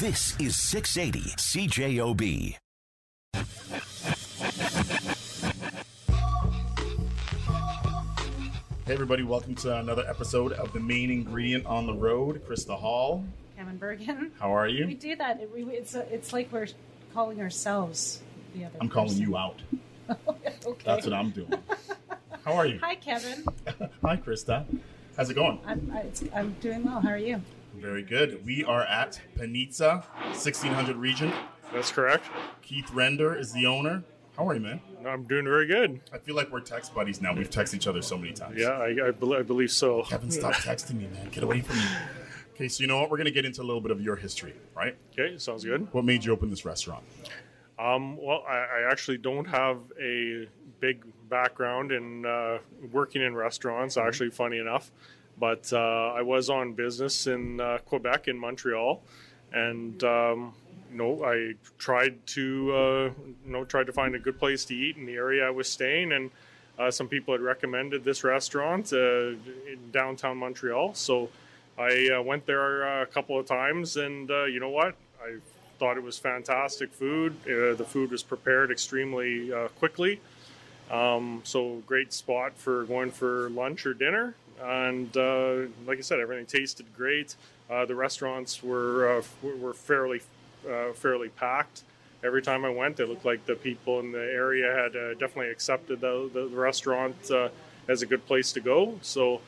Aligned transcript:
This 0.00 0.38
is 0.38 0.54
680 0.54 1.30
CJOB. 1.38 2.54
Hey, 8.86 8.92
everybody, 8.92 9.24
welcome 9.24 9.56
to 9.56 9.76
another 9.76 10.04
episode 10.08 10.52
of 10.52 10.72
The 10.72 10.78
Main 10.78 11.10
Ingredient 11.10 11.66
on 11.66 11.88
the 11.88 11.94
Road. 11.94 12.46
Krista 12.46 12.78
Hall, 12.78 13.24
Kevin 13.56 13.76
Bergen. 13.76 14.30
how 14.38 14.54
are 14.54 14.68
you? 14.68 14.86
We 14.86 14.94
do 14.94 15.16
that. 15.16 15.40
It, 15.40 15.52
we, 15.52 15.64
it's 15.64 15.96
it's 15.96 16.32
like 16.32 16.52
we're 16.52 16.68
calling 17.12 17.40
ourselves 17.40 18.22
the 18.54 18.66
other. 18.66 18.78
I'm 18.80 18.88
calling 18.88 19.16
you 19.16 19.36
out. 19.36 19.60
okay. 20.64 20.84
That's 20.84 21.06
what 21.06 21.12
I'm 21.12 21.30
doing. 21.30 21.52
How 22.44 22.52
are 22.52 22.66
you? 22.66 22.78
Hi, 22.84 22.94
Kevin. 22.94 23.44
Hi, 24.04 24.16
Krista. 24.16 24.64
How's 25.16 25.28
it 25.28 25.34
going? 25.34 25.58
I'm 25.66 25.90
I, 25.92 26.02
it's, 26.02 26.22
I'm 26.32 26.52
doing 26.60 26.84
well. 26.84 27.00
How 27.00 27.08
are 27.08 27.18
you? 27.18 27.42
Very 27.80 28.02
good. 28.02 28.44
We 28.44 28.64
are 28.64 28.82
at 28.82 29.20
Panizza, 29.36 30.04
1600 30.30 30.96
Regent. 30.96 31.32
That's 31.72 31.92
correct. 31.92 32.24
Keith 32.60 32.90
Render 32.92 33.36
is 33.36 33.52
the 33.52 33.66
owner. 33.66 34.02
How 34.36 34.48
are 34.48 34.54
you, 34.54 34.60
man? 34.60 34.80
I'm 35.06 35.24
doing 35.24 35.44
very 35.44 35.66
good. 35.66 36.00
I 36.12 36.18
feel 36.18 36.34
like 36.34 36.50
we're 36.50 36.60
text 36.60 36.92
buddies 36.92 37.20
now. 37.20 37.32
We've 37.34 37.48
texted 37.48 37.74
each 37.74 37.86
other 37.86 38.02
so 38.02 38.18
many 38.18 38.32
times. 38.32 38.56
Yeah, 38.58 38.70
I, 38.70 39.08
I, 39.08 39.10
bel 39.12 39.34
I 39.34 39.42
believe 39.42 39.70
so. 39.70 40.02
Kevin, 40.02 40.30
stop 40.30 40.54
texting 40.54 40.94
me, 40.94 41.06
man. 41.06 41.28
Get 41.30 41.44
away 41.44 41.60
from 41.60 41.76
me. 41.76 41.84
Okay, 42.54 42.68
so 42.68 42.80
you 42.80 42.88
know 42.88 43.00
what? 43.00 43.10
We're 43.10 43.16
going 43.16 43.26
to 43.26 43.32
get 43.32 43.44
into 43.44 43.62
a 43.62 43.64
little 43.64 43.80
bit 43.80 43.92
of 43.92 44.00
your 44.00 44.16
history, 44.16 44.54
right? 44.74 44.96
Okay, 45.12 45.38
sounds 45.38 45.64
good. 45.64 45.86
What 45.92 46.04
made 46.04 46.24
you 46.24 46.32
open 46.32 46.50
this 46.50 46.64
restaurant? 46.64 47.04
Um, 47.78 48.16
well, 48.16 48.42
I, 48.48 48.56
I 48.56 48.90
actually 48.90 49.18
don't 49.18 49.46
have 49.46 49.78
a 50.00 50.48
big 50.80 51.04
background 51.28 51.92
in 51.92 52.26
uh, 52.26 52.58
working 52.90 53.22
in 53.22 53.36
restaurants. 53.36 53.96
Actually, 53.96 54.30
funny 54.30 54.58
enough, 54.58 54.90
but 55.38 55.72
uh, 55.72 56.12
I 56.16 56.22
was 56.22 56.50
on 56.50 56.72
business 56.72 57.26
in 57.26 57.60
uh, 57.60 57.78
Quebec 57.86 58.28
in 58.28 58.38
Montreal, 58.38 59.02
and 59.52 60.02
um, 60.04 60.54
you 60.90 60.98
know, 60.98 61.24
I 61.24 61.54
tried 61.78 62.26
to 62.28 62.74
uh, 62.74 63.04
you 63.44 63.52
know 63.52 63.64
tried 63.64 63.86
to 63.86 63.92
find 63.92 64.14
a 64.14 64.18
good 64.18 64.38
place 64.38 64.64
to 64.66 64.74
eat 64.74 64.96
in 64.96 65.06
the 65.06 65.14
area 65.14 65.46
I 65.46 65.50
was 65.50 65.68
staying, 65.68 66.12
and 66.12 66.30
uh, 66.78 66.90
some 66.90 67.08
people 67.08 67.34
had 67.34 67.40
recommended 67.40 68.04
this 68.04 68.24
restaurant 68.24 68.92
uh, 68.92 69.30
in 69.30 69.90
downtown 69.92 70.38
Montreal. 70.38 70.94
So 70.94 71.28
I 71.78 72.10
uh, 72.18 72.22
went 72.22 72.46
there 72.46 73.02
a 73.02 73.06
couple 73.06 73.38
of 73.38 73.46
times, 73.46 73.96
and 73.96 74.28
you 74.28 74.60
know 74.60 74.70
what? 74.70 74.96
I 75.22 75.36
thought 75.78 75.96
it 75.96 76.02
was 76.02 76.18
fantastic 76.18 76.92
food. 76.92 77.36
The 77.44 77.86
food 77.86 78.10
was 78.10 78.22
prepared 78.22 78.70
extremely 78.70 79.52
quickly. 79.78 80.20
Um, 80.90 81.42
so 81.44 81.82
great 81.86 82.12
spot 82.12 82.56
for 82.56 82.84
going 82.84 83.10
for 83.10 83.50
lunch 83.50 83.84
or 83.84 83.92
dinner. 83.92 84.34
And 84.62 85.16
uh, 85.16 85.68
like 85.86 85.98
I 85.98 86.02
said, 86.02 86.20
everything 86.20 86.46
tasted 86.46 86.86
great. 86.96 87.36
Uh, 87.70 87.84
the 87.84 87.94
restaurants 87.94 88.62
were 88.62 89.18
uh, 89.18 89.22
were 89.42 89.56
were 89.56 89.74
fairly 89.74 90.22
uh, 90.68 90.92
fairly 90.92 91.28
packed. 91.28 91.84
Every 92.24 92.42
time 92.42 92.64
I 92.64 92.70
went, 92.70 92.98
it 92.98 93.08
looked 93.08 93.24
like 93.24 93.46
the 93.46 93.54
people 93.54 94.00
in 94.00 94.10
the 94.10 94.18
area 94.18 94.74
had 94.74 94.96
uh, 94.96 95.14
definitely 95.14 95.50
accepted 95.50 96.00
the, 96.00 96.28
the, 96.32 96.48
the 96.48 96.56
restaurant 96.56 97.14
uh, 97.30 97.48
as 97.86 98.02
a 98.02 98.06
good 98.06 98.26
place 98.26 98.50
to 98.54 98.60
go. 98.60 98.98
So 99.02 99.40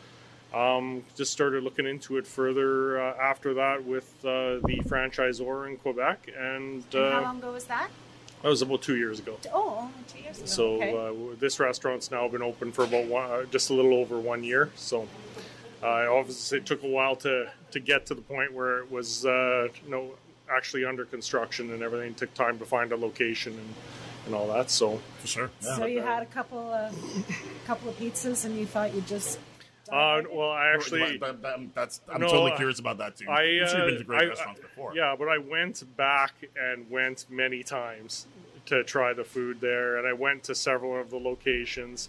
um, 0.54 1.04
just 1.16 1.32
started 1.32 1.64
looking 1.64 1.86
into 1.86 2.16
it 2.16 2.28
further 2.28 3.00
uh, 3.00 3.16
after 3.20 3.54
that 3.54 3.84
with 3.84 4.08
uh, 4.24 4.62
the 4.66 4.82
franchisor 4.86 5.68
in 5.68 5.78
Quebec, 5.78 6.30
and, 6.38 6.84
And 6.94 7.12
how 7.12 7.22
long 7.22 7.38
ago 7.38 7.52
was 7.52 7.64
that? 7.64 7.88
That 8.42 8.48
was 8.48 8.62
about 8.62 8.82
two 8.82 8.96
years 8.96 9.18
ago. 9.18 9.38
Oh, 9.52 9.78
only 9.80 9.92
two 10.08 10.18
years 10.20 10.38
ago. 10.38 10.46
So 10.46 10.74
okay. 10.82 11.32
uh, 11.32 11.36
this 11.38 11.60
restaurant's 11.60 12.10
now 12.10 12.26
been 12.28 12.42
open 12.42 12.72
for 12.72 12.84
about 12.84 13.06
one, 13.06 13.30
uh, 13.30 13.44
just 13.44 13.70
a 13.70 13.74
little 13.74 13.94
over 13.94 14.18
one 14.18 14.42
year. 14.44 14.70
So 14.76 15.08
uh, 15.82 16.06
obviously 16.10 16.58
it 16.58 16.66
took 16.66 16.82
a 16.82 16.88
while 16.88 17.16
to 17.16 17.50
to 17.72 17.80
get 17.80 18.06
to 18.06 18.14
the 18.14 18.22
point 18.22 18.52
where 18.52 18.78
it 18.78 18.90
was 18.90 19.26
uh, 19.26 19.68
you 19.84 19.90
know 19.90 20.12
actually 20.50 20.84
under 20.84 21.04
construction 21.04 21.72
and 21.72 21.82
everything. 21.82 22.10
It 22.10 22.16
took 22.16 22.34
time 22.34 22.58
to 22.58 22.64
find 22.64 22.92
a 22.92 22.96
location 22.96 23.52
and, 23.52 23.74
and 24.26 24.34
all 24.34 24.48
that. 24.48 24.70
So 24.70 25.00
For 25.20 25.26
sure. 25.26 25.50
so 25.60 25.84
you 25.86 26.02
had 26.02 26.22
a 26.22 26.26
couple 26.26 26.58
of 26.72 26.94
couple 27.66 27.90
of 27.90 27.98
pizzas, 27.98 28.44
and 28.44 28.58
you 28.58 28.66
thought 28.66 28.94
you'd 28.94 29.06
just. 29.06 29.38
Uh, 29.92 30.22
well, 30.32 30.50
I 30.50 30.72
actually. 30.74 31.18
That- 31.18 31.42
that- 31.42 31.74
that's, 31.74 32.00
I'm 32.12 32.20
No, 32.20 32.28
totally 32.28 32.52
curious 32.56 32.78
about 32.78 32.98
that 32.98 33.16
too. 33.16 33.28
I, 33.28 33.42
I'm 33.42 33.48
you've 33.54 33.70
been 33.72 33.94
to 33.96 34.00
uh, 34.00 34.02
great 34.04 34.22
I- 34.22 34.26
restaurants 34.26 34.60
before. 34.60 34.94
Yeah, 34.94 35.14
but 35.18 35.28
I 35.28 35.38
went 35.38 35.82
back 35.96 36.32
and 36.60 36.88
went 36.90 37.26
many 37.30 37.62
times 37.62 38.26
to 38.66 38.84
try 38.84 39.12
the 39.12 39.24
food 39.24 39.60
there, 39.60 39.96
and 39.98 40.06
I 40.06 40.12
went 40.12 40.44
to 40.44 40.54
several 40.54 41.00
of 41.00 41.10
the 41.10 41.18
locations. 41.18 42.08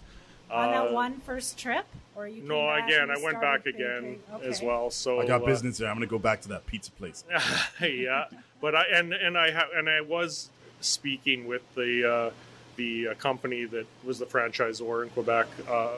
on 0.50 0.70
that 0.70 0.88
Uh, 0.90 0.92
one 0.92 1.18
first 1.20 1.58
trip, 1.58 1.86
or 2.14 2.28
you? 2.28 2.42
No, 2.42 2.70
again, 2.74 3.10
I 3.10 3.14
went 3.22 3.38
started 3.38 3.40
back 3.40 3.66
again 3.66 4.18
thinking, 4.30 4.48
as 4.50 4.60
well. 4.62 4.90
So 4.90 5.20
I 5.20 5.26
got 5.26 5.42
uh, 5.42 5.46
business 5.46 5.78
there. 5.78 5.88
I'm 5.88 5.96
going 5.96 6.06
to 6.06 6.10
go 6.10 6.18
back 6.18 6.42
to 6.42 6.48
that 6.48 6.66
pizza 6.66 6.90
place. 6.92 7.24
yeah, 7.80 8.26
but 8.60 8.74
I 8.74 8.84
and 8.92 9.12
and 9.14 9.38
I 9.38 9.50
ha- 9.50 9.68
and 9.74 9.88
I 9.88 10.02
was 10.02 10.50
speaking 10.82 11.46
with 11.46 11.62
the 11.74 12.04
uh, 12.04 12.30
the 12.76 13.08
uh, 13.08 13.14
company 13.14 13.64
that 13.66 13.86
was 14.04 14.18
the 14.18 14.26
franchisor 14.26 15.02
in 15.04 15.10
Quebec 15.10 15.46
uh, 15.68 15.88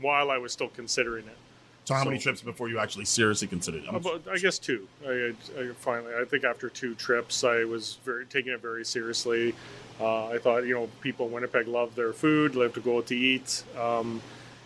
while 0.00 0.30
I 0.30 0.38
was 0.38 0.52
still 0.52 0.68
considering 0.68 1.26
it. 1.26 1.36
So 1.84 1.94
how 1.94 2.04
many 2.04 2.18
trips 2.18 2.42
before 2.42 2.68
you 2.68 2.78
actually 2.78 3.06
seriously 3.06 3.48
considered 3.48 3.84
it? 3.84 3.86
I'm- 3.86 3.96
About, 3.96 4.22
I 4.30 4.36
guess 4.36 4.58
two. 4.58 4.86
I, 5.06 5.32
I 5.58 5.68
finally, 5.78 6.12
I 6.14 6.24
think 6.26 6.44
after 6.44 6.68
two 6.68 6.94
trips, 6.94 7.44
I 7.44 7.64
was 7.64 7.98
very 8.04 8.26
taking 8.26 8.52
it 8.52 8.60
very 8.60 8.84
seriously. 8.84 9.54
Uh, 9.98 10.26
I 10.26 10.38
thought, 10.38 10.66
you 10.66 10.74
know, 10.74 10.88
people 11.00 11.26
in 11.26 11.32
Winnipeg 11.32 11.66
love 11.66 11.94
their 11.94 12.12
food, 12.12 12.54
love 12.54 12.74
to 12.74 12.80
go 12.80 12.98
out 12.98 13.06
to 13.06 13.16
eat. 13.16 13.64
Um, 13.78 14.20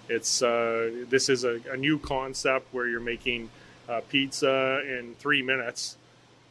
it's 0.08 0.42
uh, 0.42 0.90
this 1.08 1.28
is 1.28 1.44
a, 1.44 1.60
a 1.70 1.76
new 1.76 1.96
concept 1.98 2.66
where 2.74 2.88
you're 2.88 2.98
making 3.00 3.50
uh, 3.88 4.00
pizza 4.08 4.82
in 4.86 5.14
three 5.20 5.42
minutes. 5.42 5.96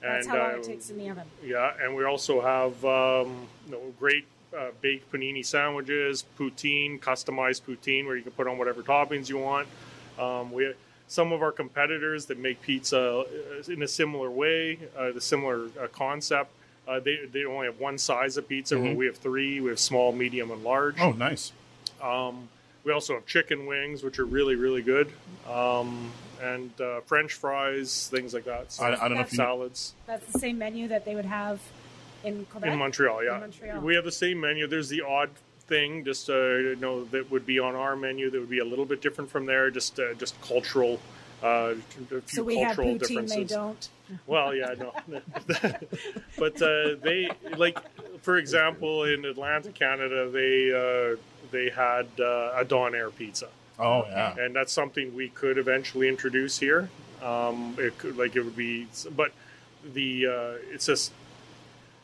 That's 0.01 0.25
and 0.25 0.35
how 0.35 0.41
long 0.41 0.53
uh, 0.53 0.57
it 0.59 0.63
takes 0.63 0.89
in 0.89 0.97
the 0.97 1.09
oven. 1.09 1.27
yeah, 1.43 1.73
and 1.81 1.95
we 1.95 2.05
also 2.05 2.41
have 2.41 2.73
um, 2.85 3.45
you 3.65 3.73
know, 3.73 3.81
great 3.99 4.25
uh, 4.57 4.71
baked 4.81 5.11
panini 5.11 5.45
sandwiches, 5.45 6.23
poutine, 6.37 6.99
customized 6.99 7.61
poutine, 7.63 8.05
where 8.05 8.15
you 8.15 8.23
can 8.23 8.31
put 8.33 8.47
on 8.47 8.57
whatever 8.57 8.81
toppings 8.81 9.29
you 9.29 9.37
want. 9.37 9.67
Um, 10.19 10.51
we 10.51 10.73
some 11.07 11.33
of 11.33 11.41
our 11.41 11.51
competitors 11.51 12.25
that 12.27 12.39
make 12.39 12.61
pizza 12.61 12.99
uh, 13.25 13.71
in 13.71 13.83
a 13.83 13.87
similar 13.87 14.29
way, 14.31 14.79
uh, 14.97 15.11
the 15.11 15.21
similar 15.21 15.65
uh, 15.81 15.87
concept. 15.91 16.51
Uh, 16.87 16.99
they 16.99 17.19
they 17.31 17.45
only 17.45 17.67
have 17.67 17.79
one 17.79 17.97
size 17.97 18.37
of 18.37 18.47
pizza, 18.47 18.77
where 18.77 18.91
Mhm. 18.91 18.95
we 18.97 19.05
have 19.05 19.17
three. 19.17 19.59
We 19.61 19.69
have 19.69 19.79
small, 19.79 20.11
medium, 20.11 20.51
and 20.51 20.63
large. 20.63 20.99
oh, 20.99 21.11
nice. 21.11 21.51
Um, 22.01 22.49
we 22.83 22.91
also 22.91 23.13
have 23.13 23.25
chicken 23.27 23.67
wings, 23.67 24.03
which 24.03 24.17
are 24.19 24.25
really 24.25 24.55
really 24.55 24.81
good, 24.81 25.11
um, 25.47 26.11
and 26.41 26.71
uh, 26.81 27.01
French 27.01 27.33
fries, 27.33 28.07
things 28.11 28.33
like 28.33 28.45
that. 28.45 28.71
So, 28.71 28.83
I, 28.83 29.05
I 29.05 29.07
don't 29.07 29.17
know 29.17 29.21
if 29.21 29.31
you 29.31 29.37
know. 29.37 29.43
salads. 29.45 29.93
That's 30.07 30.25
the 30.31 30.39
same 30.39 30.57
menu 30.57 30.87
that 30.87 31.05
they 31.05 31.13
would 31.15 31.25
have 31.25 31.59
in 32.23 32.45
Quebec. 32.45 32.71
In 32.71 32.79
Montreal, 32.79 33.23
yeah. 33.23 33.35
In 33.35 33.41
Montreal. 33.41 33.81
We 33.81 33.95
have 33.95 34.03
the 34.05 34.11
same 34.11 34.39
menu. 34.39 34.67
There's 34.67 34.89
the 34.89 35.01
odd 35.01 35.29
thing, 35.61 36.03
just 36.03 36.29
uh, 36.29 36.33
you 36.33 36.75
know, 36.77 37.05
that 37.05 37.31
would 37.31 37.45
be 37.45 37.59
on 37.59 37.75
our 37.75 37.95
menu 37.95 38.29
that 38.29 38.39
would 38.39 38.49
be 38.49 38.59
a 38.59 38.65
little 38.65 38.85
bit 38.85 39.01
different 39.01 39.29
from 39.29 39.45
there. 39.45 39.69
Just 39.71 39.99
uh, 39.99 40.13
just 40.15 40.39
cultural, 40.41 40.99
uh, 41.43 41.73
a 41.75 41.75
few 41.75 42.21
so 42.27 42.43
we 42.43 42.57
have 42.59 42.75
cultural 42.75 42.95
poutine. 42.95 42.99
differences. 42.99 43.35
They 43.37 43.43
don't. 43.45 43.89
Well, 44.27 44.53
yeah, 44.53 44.73
no, 44.77 44.91
but 46.37 46.61
uh, 46.61 46.95
they 47.01 47.29
like, 47.57 47.79
for 48.21 48.37
example, 48.37 49.05
in 49.05 49.23
Atlantic, 49.25 49.73
Canada, 49.75 50.29
they 50.29 50.71
uh, 50.73 51.17
they 51.51 51.69
had 51.69 52.07
uh, 52.19 52.53
a 52.55 52.65
donair 52.65 53.13
pizza 53.15 53.47
Oh, 53.79 54.05
yeah. 54.07 54.35
and 54.37 54.55
that's 54.55 54.71
something 54.71 55.15
we 55.15 55.29
could 55.29 55.57
eventually 55.57 56.07
introduce 56.07 56.59
here. 56.59 56.89
Um, 57.23 57.75
it 57.79 57.97
could 57.97 58.17
like 58.17 58.35
it 58.35 58.41
would 58.43 58.55
be, 58.55 58.87
but 59.15 59.31
the 59.93 60.27
uh, 60.27 60.73
it's 60.73 60.85
just 60.85 61.11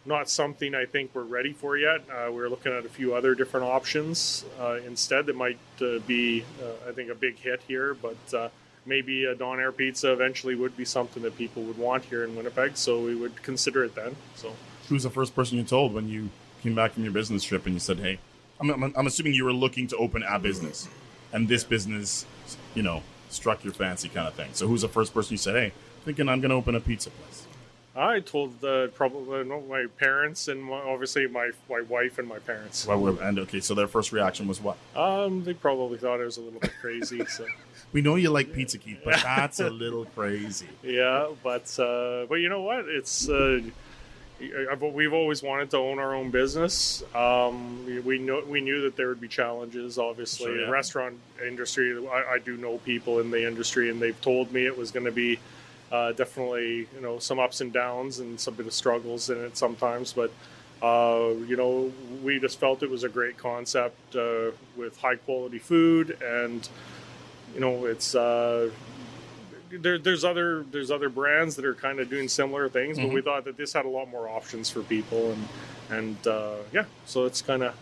not 0.08 0.30
something 0.30 0.74
I 0.74 0.86
think 0.86 1.12
we're 1.14 1.24
ready 1.24 1.54
for 1.54 1.78
yet. 1.78 2.02
Uh, 2.10 2.32
we're 2.32 2.50
looking 2.50 2.72
at 2.72 2.86
a 2.86 2.90
few 2.90 3.14
other 3.14 3.36
different 3.36 3.66
options 3.66 4.46
uh, 4.60 4.80
instead 4.86 5.26
that 5.26 5.36
might 5.36 5.60
uh, 5.82 6.00
be, 6.08 6.46
uh, 6.64 6.90
I 6.90 6.94
think, 6.94 7.12
a 7.12 7.16
big 7.16 7.38
hit 7.38 7.62
here. 7.68 7.94
But 7.94 8.34
uh, 8.34 8.50
maybe 8.86 9.26
a 9.26 9.36
donair 9.36 9.76
pizza 9.76 10.12
eventually 10.14 10.56
would 10.56 10.78
be 10.78 10.86
something 10.86 11.22
that 11.24 11.38
people 11.38 11.64
would 11.64 11.78
want 11.78 12.06
here 12.06 12.24
in 12.24 12.36
Winnipeg, 12.36 12.78
so 12.78 13.04
we 13.04 13.16
would 13.16 13.44
consider 13.44 13.84
it 13.84 13.96
then. 13.96 14.16
So. 14.36 14.54
Who's 14.88 15.04
the 15.04 15.10
first 15.10 15.36
person 15.36 15.58
you 15.58 15.64
told 15.64 15.94
when 15.94 16.08
you 16.08 16.30
came 16.64 16.74
back 16.74 16.94
from 16.94 17.04
your 17.04 17.12
business 17.12 17.44
trip 17.44 17.66
and 17.66 17.74
you 17.74 17.80
said, 17.80 18.00
hey, 18.00 18.20
I'm, 18.60 18.70
I'm, 18.70 18.94
I'm 18.96 19.08
assuming 19.08 19.34
you 19.34 19.44
were 19.44 19.54
looking 19.54 19.88
to 19.88 19.98
open 19.98 20.24
a 20.24 20.40
business 20.40 20.88
and 21.34 21.48
this 21.48 21.64
business, 21.64 22.26
you 22.74 22.82
know, 22.82 23.04
struck 23.30 23.64
your 23.64 23.74
fancy 23.74 24.08
kind 24.10 24.28
of 24.28 24.34
thing. 24.34 24.50
So 24.54 24.68
who's 24.68 24.82
the 24.82 24.88
first 24.88 25.14
person 25.14 25.34
you 25.34 25.38
said, 25.38 25.56
hey, 25.56 25.74
thinking 26.06 26.30
I'm 26.30 26.40
going 26.40 26.50
to 26.50 26.56
open 26.56 26.76
a 26.76 26.80
pizza 26.80 27.10
place? 27.10 27.47
I 27.98 28.20
told 28.20 28.64
uh, 28.64 28.88
probably 28.88 29.44
my 29.44 29.88
parents 29.98 30.48
and 30.48 30.64
my, 30.64 30.78
obviously 30.78 31.28
my 31.28 31.52
my 31.70 31.82
wife 31.82 32.20
and 32.20 32.28
my 32.28 32.40
parents. 32.40 32.86
Well, 32.86 33.18
and 33.20 33.40
okay, 33.40 33.60
so 33.60 33.74
their 33.74 33.88
first 33.88 34.12
reaction 34.12 34.48
was 34.48 34.62
what? 34.62 34.78
Um, 34.96 35.44
they 35.44 35.54
probably 35.54 35.98
thought 35.98 36.22
I 36.22 36.26
was 36.26 36.38
a 36.38 36.42
little 36.42 36.60
bit 36.60 36.74
crazy. 36.80 37.26
So 37.26 37.46
We 37.94 38.02
know 38.02 38.16
you 38.16 38.30
like 38.30 38.54
pizza, 38.54 38.78
Keith, 38.78 39.00
but 39.04 39.16
that's 39.24 39.60
a 39.60 39.70
little 39.70 40.06
crazy. 40.06 40.68
yeah, 40.84 41.30
but 41.44 41.80
uh, 41.80 42.26
but 42.28 42.36
you 42.36 42.50
know 42.50 42.62
what? 42.62 42.86
It's 42.88 43.30
uh, 43.30 43.62
we've 44.40 45.14
always 45.14 45.42
wanted 45.42 45.72
to 45.72 45.78
own 45.78 45.98
our 45.98 46.14
own 46.14 46.30
business. 46.30 47.04
Um, 47.16 47.86
we- 48.06 48.20
know 48.20 48.44
we 48.48 48.62
knew 48.62 48.82
that 48.84 48.96
there 48.96 49.08
would 49.08 49.22
be 49.22 49.28
challenges. 49.28 49.98
Obviously, 49.98 50.48
Sure, 50.48 50.62
yeah. 50.62 50.70
restaurant 50.70 51.16
industry. 51.46 51.98
I, 52.08 52.34
I 52.34 52.40
do 52.40 52.58
know 52.58 52.78
people 52.80 53.20
in 53.20 53.32
the 53.32 53.48
industry, 53.48 53.90
and 53.90 54.02
they've 54.02 54.20
told 54.22 54.52
me 54.52 54.66
it 54.66 54.78
was 54.78 54.92
going 54.92 55.06
to 55.06 55.12
be 55.12 55.40
Uh, 55.92 56.12
definitely, 56.12 56.88
you 56.94 57.02
know, 57.02 57.18
some 57.18 57.40
ups 57.40 57.62
and 57.62 57.72
downs 57.72 58.20
and 58.20 58.40
some 58.40 58.54
bit 58.56 58.68
of 58.68 58.74
struggles 58.74 59.30
in 59.30 59.38
it 59.38 59.56
sometimes, 59.56 60.12
but 60.12 60.32
uh, 60.82 61.34
you 61.48 61.56
know, 61.56 61.92
we 62.24 62.40
just 62.40 62.60
felt 62.60 62.84
it 62.84 62.90
was 62.90 63.04
a 63.04 63.10
great 63.10 63.38
concept 63.38 64.16
uh, 64.16 64.52
with 64.76 64.98
high 65.00 65.16
quality 65.16 65.60
food, 65.60 66.18
and 66.22 66.68
you 67.54 67.60
know, 67.60 67.86
it's 67.86 68.14
uh, 68.16 68.70
there, 69.72 69.98
there's 69.98 70.24
other 70.24 70.66
there's 70.72 70.92
other 70.92 71.10
brands 71.10 71.56
that 71.56 71.66
are 71.66 71.74
kind 71.74 72.00
of 72.00 72.10
doing 72.10 72.28
similar 72.28 72.70
things, 72.70 72.98
but 73.00 73.10
we 73.10 73.22
thought 73.22 73.46
that 73.46 73.58
this 73.58 73.74
had 73.74 73.86
a 73.86 73.90
lot 73.90 74.10
more 74.10 74.28
options 74.30 74.70
for 74.70 74.82
people, 74.82 75.32
and 75.32 75.48
and 75.90 76.28
uh, 76.28 76.56
yeah, 76.74 76.86
so 77.06 77.26
it's 77.26 77.42
kind 77.42 77.64
of 77.64 77.74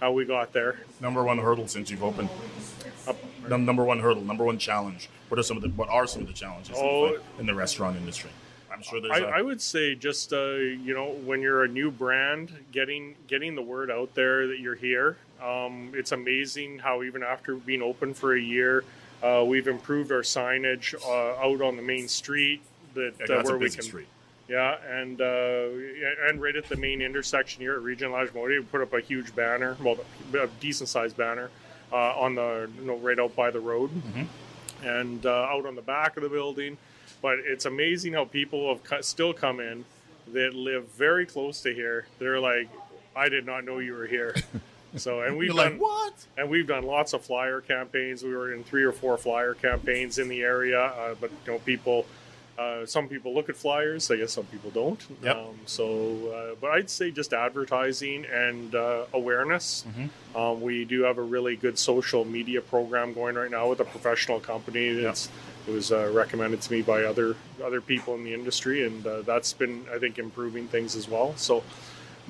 how 0.00 0.12
we 0.12 0.24
got 0.24 0.52
there. 0.52 0.80
Number 1.00 1.22
one 1.22 1.38
hurdle 1.38 1.68
since 1.68 1.90
you've 1.90 2.02
opened. 2.04 2.28
Number 3.48 3.84
one 3.84 3.98
hurdle, 4.00 4.22
number 4.22 4.44
one 4.44 4.58
challenge. 4.58 5.08
What 5.28 5.38
are 5.38 5.42
some 5.42 5.56
of 5.56 5.62
the 5.62 5.68
what 5.70 5.88
are 5.88 6.06
some 6.06 6.22
of 6.22 6.28
the 6.28 6.34
challenges 6.34 6.76
in 6.76 6.84
Oh. 6.84 7.08
the- 7.36 7.40
in 7.40 7.46
the 7.46 7.54
restaurant 7.54 7.96
industry? 7.96 8.30
I'm 8.72 8.82
sure 8.82 9.00
there's. 9.00 9.12
I, 9.12 9.18
a- 9.18 9.38
I 9.38 9.42
would 9.42 9.60
say 9.60 9.94
just 9.94 10.32
uh, 10.32 10.52
you 10.54 10.94
know 10.94 11.10
when 11.24 11.40
you're 11.42 11.64
a 11.64 11.68
new 11.68 11.90
brand, 11.90 12.52
getting 12.72 13.14
getting 13.26 13.54
the 13.54 13.62
word 13.62 13.90
out 13.90 14.14
there 14.14 14.46
that 14.48 14.58
you're 14.60 14.74
here. 14.76 15.16
Um, 15.42 15.92
it's 15.94 16.12
amazing 16.12 16.78
how 16.78 17.02
even 17.02 17.22
after 17.22 17.56
being 17.56 17.82
open 17.82 18.14
for 18.14 18.34
a 18.36 18.40
year, 18.40 18.84
uh, 19.22 19.44
we've 19.46 19.66
improved 19.68 20.12
our 20.12 20.22
signage 20.22 20.94
uh, 21.04 21.44
out 21.44 21.60
on 21.60 21.76
the 21.76 21.82
main 21.82 22.08
street. 22.08 22.60
That 22.94 23.14
Yeah, 23.28 23.36
uh, 23.36 23.42
where 23.44 23.56
we 23.58 23.70
can, 23.70 23.82
street. 23.82 24.06
yeah, 24.48 24.76
and 24.88 25.20
uh, 25.20 25.68
and 26.28 26.40
right 26.42 26.54
at 26.54 26.68
the 26.68 26.76
main 26.76 27.00
intersection 27.02 27.60
here 27.62 27.72
at 27.74 27.82
Regent 27.82 28.12
Lagimodière, 28.12 28.58
we 28.60 28.62
put 28.64 28.82
up 28.82 28.92
a 28.92 29.00
huge 29.00 29.34
banner, 29.34 29.76
well, 29.82 29.96
a 30.38 30.46
decent 30.60 30.88
sized 30.88 31.16
banner 31.16 31.50
on 31.96 32.34
the 32.34 32.68
you 32.78 32.86
know 32.86 32.96
right 32.96 33.18
out 33.18 33.34
by 33.36 33.50
the 33.50 33.60
road, 33.60 33.90
and 34.84 35.24
uh, 35.26 35.30
out 35.50 35.66
on 35.66 35.74
the 35.74 35.82
back 35.82 36.16
of 36.16 36.22
the 36.22 36.28
building. 36.28 36.76
But 37.20 37.38
it's 37.44 37.66
amazing 37.66 38.14
how 38.14 38.24
people 38.24 38.78
have 38.90 39.04
still 39.04 39.32
come 39.32 39.60
in 39.60 39.84
that 40.32 40.54
live 40.54 40.88
very 40.90 41.26
close 41.26 41.60
to 41.62 41.72
here. 41.72 42.06
They're 42.18 42.40
like, 42.40 42.68
I 43.14 43.28
did 43.28 43.46
not 43.46 43.64
know 43.64 43.78
you 43.78 43.94
were 43.94 44.06
here. 44.06 44.34
So 44.94 45.22
and 45.22 45.38
we've 45.38 45.48
You're 45.48 45.56
done 45.56 45.72
like 45.72 45.80
what? 45.80 46.12
and 46.36 46.50
we've 46.50 46.66
done 46.66 46.84
lots 46.84 47.14
of 47.14 47.24
flyer 47.24 47.62
campaigns. 47.62 48.22
We 48.22 48.36
were 48.36 48.52
in 48.52 48.62
three 48.62 48.84
or 48.84 48.92
four 48.92 49.16
flyer 49.16 49.54
campaigns 49.54 50.18
in 50.18 50.28
the 50.28 50.42
area, 50.42 50.78
uh, 50.82 51.14
but 51.18 51.30
you 51.46 51.52
know, 51.52 51.58
people, 51.60 52.04
uh, 52.58 52.84
some 52.86 53.08
people 53.08 53.34
look 53.34 53.48
at 53.48 53.56
flyers. 53.56 54.10
I 54.10 54.16
guess 54.16 54.32
some 54.32 54.44
people 54.44 54.70
don't. 54.70 55.00
Yep. 55.22 55.36
Um, 55.36 55.60
so, 55.66 56.28
uh, 56.28 56.54
but 56.60 56.70
I'd 56.70 56.90
say 56.90 57.10
just 57.10 57.32
advertising 57.32 58.24
and 58.26 58.74
uh, 58.74 59.06
awareness. 59.12 59.84
Um, 60.36 60.60
we 60.60 60.84
do 60.84 61.02
have 61.02 61.18
a 61.18 61.22
really 61.22 61.56
good 61.56 61.78
social 61.78 62.24
media 62.24 62.60
program 62.60 63.12
going 63.12 63.36
right 63.36 63.50
now 63.50 63.68
with 63.68 63.80
a 63.80 63.84
professional 63.84 64.40
company. 64.40 64.92
That's 64.92 65.28
it 65.66 65.70
was 65.70 65.92
uh, 65.92 66.10
recommended 66.12 66.60
to 66.62 66.72
me 66.72 66.82
by 66.82 67.04
other 67.04 67.36
other 67.64 67.80
people 67.80 68.14
in 68.14 68.24
the 68.24 68.34
industry, 68.34 68.84
and 68.86 69.06
uh, 69.06 69.22
that's 69.22 69.52
been 69.52 69.84
I 69.92 69.98
think 69.98 70.18
improving 70.18 70.68
things 70.68 70.96
as 70.96 71.08
well. 71.08 71.34
So 71.36 71.62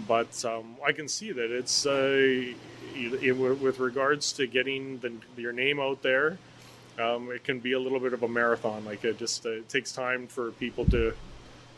but 0.06 0.44
um, 0.44 0.76
I 0.84 0.92
can 0.92 1.08
see 1.08 1.32
that 1.32 1.50
it's 1.50 1.86
uh, 1.86 2.54
it, 2.94 3.32
with 3.32 3.78
regards 3.78 4.32
to 4.34 4.46
getting 4.46 4.98
the, 4.98 5.12
your 5.36 5.52
name 5.52 5.80
out 5.80 6.02
there. 6.02 6.38
Um, 6.98 7.30
it 7.30 7.44
can 7.44 7.58
be 7.58 7.72
a 7.72 7.80
little 7.80 8.00
bit 8.00 8.12
of 8.12 8.22
a 8.22 8.28
marathon. 8.28 8.84
Like 8.84 9.04
it 9.04 9.18
just 9.18 9.46
uh, 9.46 9.50
it 9.50 9.68
takes 9.68 9.92
time 9.92 10.26
for 10.26 10.50
people 10.52 10.84
to 10.86 11.14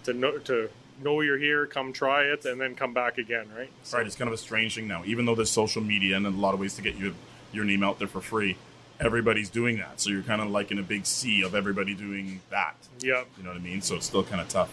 to 0.04 0.12
know 0.12 0.38
to 0.38 0.68
know 1.02 1.20
you're 1.20 1.38
here, 1.38 1.66
come 1.66 1.92
try 1.92 2.24
it, 2.24 2.44
and 2.44 2.60
then 2.60 2.74
come 2.74 2.94
back 2.94 3.18
again. 3.18 3.46
Right? 3.56 3.70
So, 3.82 3.98
Right, 3.98 4.06
it's 4.06 4.16
kind 4.16 4.28
of 4.28 4.34
a 4.34 4.38
strange 4.38 4.74
thing 4.74 4.88
now. 4.88 5.02
Even 5.04 5.24
though 5.24 5.34
there's 5.34 5.50
social 5.50 5.82
media 5.82 6.16
and 6.16 6.26
a 6.26 6.30
lot 6.30 6.54
of 6.54 6.60
ways 6.60 6.74
to 6.74 6.82
get 6.82 6.96
your 6.96 7.12
your 7.52 7.64
name 7.64 7.82
out 7.82 7.98
there 7.98 8.08
for 8.08 8.20
free, 8.20 8.56
everybody's 9.00 9.50
doing 9.50 9.78
that. 9.78 10.00
So 10.00 10.10
you're 10.10 10.22
kind 10.22 10.40
of 10.40 10.50
like 10.50 10.70
in 10.70 10.78
a 10.78 10.82
big 10.82 11.06
sea 11.06 11.42
of 11.42 11.54
everybody 11.54 11.94
doing 11.94 12.40
that. 12.50 12.76
Yeah. 13.00 13.24
You 13.36 13.44
know 13.44 13.50
what 13.50 13.58
I 13.58 13.62
mean? 13.62 13.82
So 13.82 13.96
it's 13.96 14.06
still 14.06 14.24
kind 14.24 14.40
of 14.40 14.48
tough. 14.48 14.70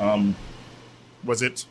Um, 0.00 0.36
was 1.24 1.42
it 1.42 1.64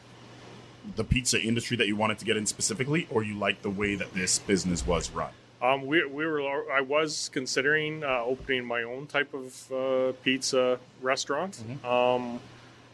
the 0.95 1.03
pizza 1.03 1.41
industry 1.41 1.77
that 1.77 1.87
you 1.87 1.95
wanted 1.95 2.19
to 2.19 2.25
get 2.25 2.37
in 2.37 2.45
specifically, 2.45 3.07
or 3.09 3.23
you 3.23 3.35
like 3.37 3.61
the 3.61 3.69
way 3.69 3.95
that 3.95 4.13
this 4.13 4.39
business 4.39 4.85
was 4.85 5.09
run? 5.09 5.31
Um, 5.61 5.85
we, 5.85 6.05
we 6.05 6.25
were 6.25 6.71
I 6.71 6.81
was 6.81 7.29
considering 7.33 8.03
uh, 8.03 8.21
opening 8.25 8.65
my 8.65 8.83
own 8.83 9.07
type 9.07 9.33
of 9.33 9.71
uh, 9.71 10.11
pizza 10.23 10.79
restaurant, 11.01 11.63
um, 11.83 12.39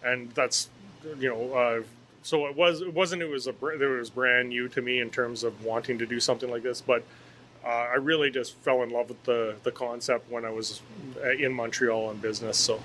and 0.04 0.32
that's 0.32 0.70
you 1.20 1.30
know 1.30 1.54
uh, 1.54 1.84
so 2.24 2.46
it 2.48 2.56
was 2.56 2.82
it 2.82 2.94
wasn't 2.94 3.22
it 3.22 3.30
was 3.30 3.48
a 3.48 3.50
it 3.50 3.98
was 3.98 4.10
brand 4.10 4.50
new 4.50 4.68
to 4.70 4.82
me 4.82 5.00
in 5.00 5.10
terms 5.10 5.44
of 5.44 5.66
wanting 5.66 5.98
to 5.98 6.06
do 6.06 6.20
something 6.20 6.52
like 6.52 6.64
this, 6.64 6.82
but 6.82 7.04
uh, 7.66 7.68
I 7.68 7.96
really 7.96 8.30
just 8.30 8.56
fell 8.58 8.84
in 8.84 8.92
love 8.92 9.10
with 9.10 9.24
the 9.24 9.56
the 9.64 9.72
concept 9.72 10.32
when 10.32 10.46
I 10.46 10.52
was 10.52 10.82
uh, 11.24 11.32
in 11.32 11.54
Montreal 11.54 12.12
in 12.12 12.18
business. 12.18 12.58
So 12.58 12.80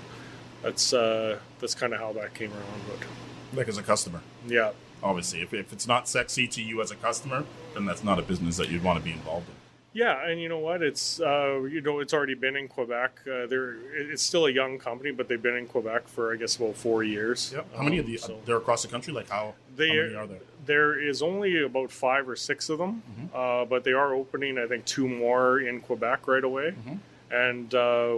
that's 0.63 0.91
uh, 0.91 1.39
that's 1.59 1.75
kind 1.75 1.93
of 1.93 1.99
how 1.99 2.13
that 2.13 2.33
came 2.33 2.51
around. 2.51 2.81
But 2.89 3.57
Like 3.57 3.67
as 3.67 3.77
a 3.77 3.83
customer, 3.83 4.21
yeah, 4.47 4.71
obviously, 5.03 5.41
if, 5.41 5.53
if 5.53 5.71
it's 5.71 5.87
not 5.87 6.07
sexy 6.07 6.47
to 6.47 6.63
you 6.63 6.81
as 6.81 6.89
a 6.89 6.95
customer, 6.95 7.45
then 7.75 7.85
that's 7.85 8.03
not 8.03 8.17
a 8.17 8.23
business 8.23 8.57
that 8.57 8.69
you'd 8.69 8.83
want 8.83 8.97
to 8.97 9.05
be 9.05 9.11
involved 9.11 9.49
in. 9.49 9.55
Yeah, 9.97 10.29
and 10.29 10.39
you 10.39 10.47
know 10.47 10.59
what? 10.59 10.83
It's 10.83 11.19
uh, 11.19 11.63
you 11.63 11.81
know 11.81 12.01
it's 12.01 12.13
already 12.13 12.35
been 12.35 12.55
in 12.55 12.67
Quebec. 12.67 13.21
Uh, 13.25 13.47
they're 13.47 13.77
it's 14.11 14.21
still 14.21 14.45
a 14.45 14.51
young 14.51 14.77
company, 14.77 15.09
but 15.11 15.27
they've 15.27 15.41
been 15.41 15.55
in 15.55 15.65
Quebec 15.65 16.07
for 16.07 16.31
I 16.31 16.35
guess 16.37 16.55
about 16.55 16.75
four 16.75 17.03
years. 17.03 17.55
How 17.75 17.81
many 17.81 17.97
of 17.97 18.05
Um, 18.05 18.11
the 18.11 18.17
so 18.19 18.39
they're 18.45 18.57
across 18.57 18.83
the 18.83 18.89
country? 18.89 19.11
Like 19.11 19.27
how, 19.27 19.55
they 19.75 19.87
how 19.89 19.95
many 19.95 20.15
are 20.15 20.27
there? 20.27 20.39
There 20.67 20.99
is 21.09 21.23
only 21.23 21.63
about 21.63 21.91
five 21.91 22.29
or 22.29 22.35
six 22.35 22.69
of 22.69 22.77
them, 22.77 23.01
Mm-hmm. 23.09 23.27
uh, 23.35 23.65
but 23.65 23.83
they 23.85 23.93
are 23.93 24.13
opening 24.13 24.59
I 24.59 24.67
think 24.67 24.85
two 24.85 25.07
more 25.07 25.59
in 25.61 25.81
Quebec 25.81 26.27
right 26.27 26.43
away. 26.43 26.75
Mm-hmm. 26.77 26.97
And 27.33 27.73
uh, 27.73 28.15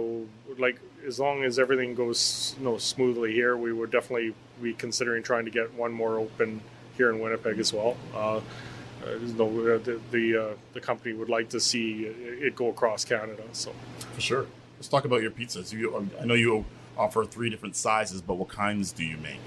like 0.58 0.78
as 1.06 1.18
long 1.18 1.44
as 1.44 1.58
everything 1.58 1.94
goes 1.94 2.54
you 2.58 2.64
know, 2.66 2.76
smoothly 2.76 3.32
here, 3.32 3.56
we 3.56 3.72
would 3.72 3.90
definitely 3.90 4.34
be 4.62 4.74
considering 4.74 5.22
trying 5.22 5.46
to 5.46 5.50
get 5.50 5.72
one 5.72 5.92
more 5.92 6.18
open 6.18 6.60
here 6.98 7.08
in 7.08 7.20
Winnipeg 7.20 7.58
as 7.58 7.72
well. 7.72 7.96
Uh, 8.14 8.40
uh, 9.04 9.18
the 9.20 10.00
the, 10.10 10.36
uh, 10.36 10.54
the 10.72 10.80
company 10.80 11.14
would 11.14 11.28
like 11.28 11.48
to 11.50 11.60
see 11.60 12.02
it 12.04 12.54
go 12.54 12.68
across 12.68 13.04
Canada. 13.04 13.42
So. 13.52 13.72
For 14.14 14.20
sure. 14.20 14.46
Let's 14.76 14.88
talk 14.88 15.04
about 15.04 15.20
your 15.20 15.30
pizzas. 15.30 15.72
You, 15.72 15.96
um, 15.96 16.10
I 16.20 16.24
know 16.24 16.34
you 16.34 16.64
offer 16.96 17.24
three 17.24 17.50
different 17.50 17.76
sizes, 17.76 18.22
but 18.22 18.34
what 18.34 18.48
kinds 18.48 18.92
do 18.92 19.04
you 19.04 19.18
make? 19.18 19.40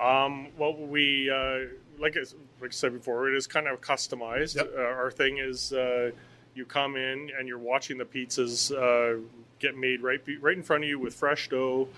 Um, 0.00 0.48
well, 0.58 0.74
we 0.74 1.30
uh, 1.30 1.72
like 1.98 2.16
I, 2.16 2.20
like 2.60 2.70
I 2.70 2.74
said 2.74 2.92
before, 2.92 3.28
it 3.28 3.36
is 3.36 3.46
kind 3.46 3.66
of 3.66 3.80
customized. 3.80 4.56
Yep. 4.56 4.72
Uh, 4.76 4.82
our 4.82 5.10
thing 5.10 5.38
is 5.38 5.72
uh, 5.72 6.10
you 6.54 6.64
come 6.64 6.96
in 6.96 7.30
and 7.38 7.48
you're 7.48 7.58
watching 7.58 7.98
the 7.98 8.04
pizzas 8.04 8.72
uh, 8.72 9.20
get 9.58 9.76
made 9.76 10.02
right 10.02 10.20
right 10.40 10.56
in 10.56 10.62
front 10.62 10.84
of 10.84 10.90
you 10.90 10.98
with 10.98 11.14
fresh 11.14 11.48
dough, 11.48 11.88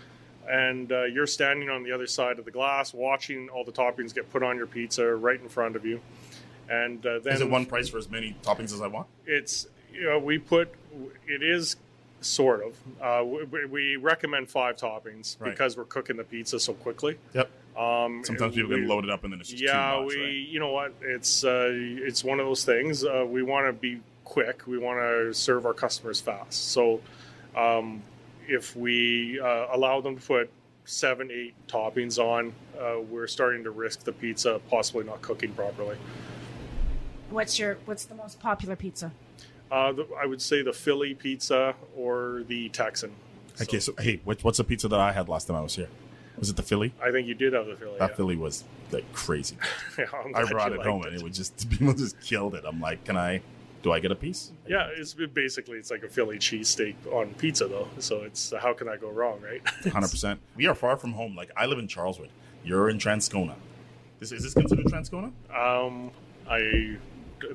and 0.49 0.93
uh, 0.93 1.05
you're 1.05 1.27
standing 1.27 1.71
on 1.71 1.83
the 1.83 1.93
other 1.93 2.07
side 2.07 2.39
of 2.39 2.45
the 2.45 2.51
glass 2.51 2.95
watching 2.95 3.49
all 3.49 3.65
the 3.65 3.73
toppings 3.73 4.15
get 4.15 4.31
put 4.31 4.43
on 4.43 4.57
your 4.57 4.67
pizza 4.67 5.05
right 5.05 5.41
in 5.41 5.49
front 5.49 5.75
of 5.77 5.85
you. 5.85 6.01
And 6.69 7.05
uh, 7.07 7.19
then 7.21 7.33
Is 7.35 7.41
it 7.41 7.51
one 7.51 7.67
price 7.67 7.89
for 7.89 7.99
as 7.99 8.11
many 8.11 8.37
toppings 8.43 8.73
as 8.73 8.81
I 8.81 8.87
want? 8.89 9.07
it's 9.27 9.67
you 9.93 10.05
know, 10.05 10.19
we 10.19 10.39
put 10.39 10.73
it 11.27 11.43
is 11.43 11.77
sort 12.21 12.63
of 12.65 12.77
uh, 13.01 13.25
we, 13.25 13.65
we 13.65 13.97
recommend 13.97 14.49
five 14.51 14.77
toppings 14.77 15.41
Right. 15.41 15.51
because 15.51 15.77
we're 15.77 15.85
cooking 15.85 16.17
the 16.17 16.25
pizza 16.25 16.59
so 16.61 16.73
quickly. 16.75 17.17
Yep. 17.35 17.51
Um, 17.77 18.23
Sometimes 18.25 18.55
people 18.55 18.71
we- 18.71 18.81
get 18.81 18.89
loaded 18.89 19.09
up 19.11 19.25
and 19.25 19.33
then 19.33 19.41
it's 19.41 19.49
just 19.51 19.63
yeah, 19.63 19.93
too 19.95 20.03
much. 20.05 20.15
we. 20.15 20.21
right? 20.23 20.33
You 20.33 20.61
know 20.61 20.73
what? 20.73 20.95
It's 21.01 21.45
uh, 21.45 21.69
it's 21.73 22.23
one 22.25 22.39
of 22.41 22.47
those 22.47 22.65
things. 22.65 23.05
Uh, 23.05 23.25
we 23.27 23.43
want 23.43 23.67
to 23.67 23.73
be 23.73 24.01
quick. 24.25 24.67
We 24.67 24.79
want 24.79 24.99
to 25.01 25.33
serve 25.33 25.65
our 25.65 25.75
customers 25.75 26.21
fast. 26.21 26.71
So, 26.73 27.01
um, 27.57 28.03
if 28.47 28.75
we 28.77 29.39
uh, 29.41 29.67
allow 29.73 30.01
them 30.01 30.17
to 30.19 30.23
put 30.27 30.51
seven, 30.85 31.31
eight 31.31 31.55
toppings 31.69 32.19
on, 32.19 32.53
uh, 32.81 32.99
we're 33.01 33.27
starting 33.27 33.63
to 33.65 33.71
risk 33.71 34.05
the 34.05 34.13
pizza 34.13 34.61
possibly 34.71 35.05
not 35.05 35.23
cooking 35.23 35.53
properly. 35.53 35.97
What's 37.31 37.59
your 37.59 37.79
What's 37.85 38.05
the 38.05 38.15
most 38.15 38.41
popular 38.41 38.77
pizza? 38.77 39.13
Uh, 39.71 39.93
the, 39.93 40.09
I 40.21 40.27
would 40.27 40.41
say 40.41 40.63
the 40.63 40.73
Philly 40.73 41.15
pizza 41.15 41.75
or 41.97 42.43
the 42.49 42.69
Texan. 42.71 43.13
Okay, 43.61 43.81
so 43.81 43.93
hey, 43.99 44.21
what, 44.25 44.43
what's 44.43 44.59
the 44.59 44.65
pizza 44.65 44.89
that 44.89 45.01
I 45.01 45.13
had 45.13 45.29
last 45.29 45.47
time 45.47 45.57
I 45.57 45.61
was 45.61 45.77
here? 45.77 45.89
Was 46.39 46.49
it 46.49 46.57
the 46.57 46.63
Philly? 46.63 46.95
I 47.03 47.11
think 47.11 47.27
you 47.27 47.35
did 47.35 47.53
have 47.53 47.67
the 47.67 47.75
Philly. 47.75 47.99
That 47.99 48.11
yeah. 48.11 48.17
Philly 48.17 48.37
was 48.37 48.65
like 48.93 49.11
crazy. 49.13 49.57
Yeah, 49.99 50.05
I'm 50.13 50.35
I 50.35 50.43
glad 50.43 50.51
brought 50.51 50.73
it 50.73 50.79
liked 50.79 50.89
home 50.89 51.03
and 51.03 51.15
it 51.15 51.23
was 51.23 51.37
just 51.37 51.69
people 51.79 51.93
just 51.93 52.21
killed 52.21 52.55
it. 52.55 52.65
I'm 52.67 52.81
like, 52.81 53.05
can 53.05 53.17
I? 53.17 53.43
Do 53.83 53.93
I 53.93 54.01
get 54.01 54.11
a 54.11 54.17
piece? 54.17 54.51
Yeah, 54.67 54.89
it's 54.93 55.15
basically 55.15 55.79
it's 55.79 55.91
like 55.91 56.03
a 56.03 56.09
Philly 56.09 56.39
cheesesteak 56.39 56.95
on 57.13 57.35
pizza 57.35 57.67
though. 57.69 57.89
So 57.99 58.23
it's 58.23 58.53
how 58.61 58.73
can 58.73 58.89
I 58.89 58.97
go 58.97 59.11
wrong, 59.11 59.41
right? 59.41 59.67
Hundred 59.93 60.11
percent. 60.11 60.41
We 60.57 60.67
are 60.67 60.75
far 60.75 60.97
from 60.97 61.13
home. 61.13 61.37
Like 61.37 61.51
I 61.57 61.67
live 61.67 61.79
in 61.79 61.89
Charleswood. 61.89 62.31
You're 62.65 62.91
in 62.91 62.99
Transcona. 62.99 63.55
This 64.19 64.33
is 64.33 64.43
this 64.43 64.55
considered 64.55 64.87
Transcona? 64.87 65.33
Um, 65.55 66.11
I 66.49 66.97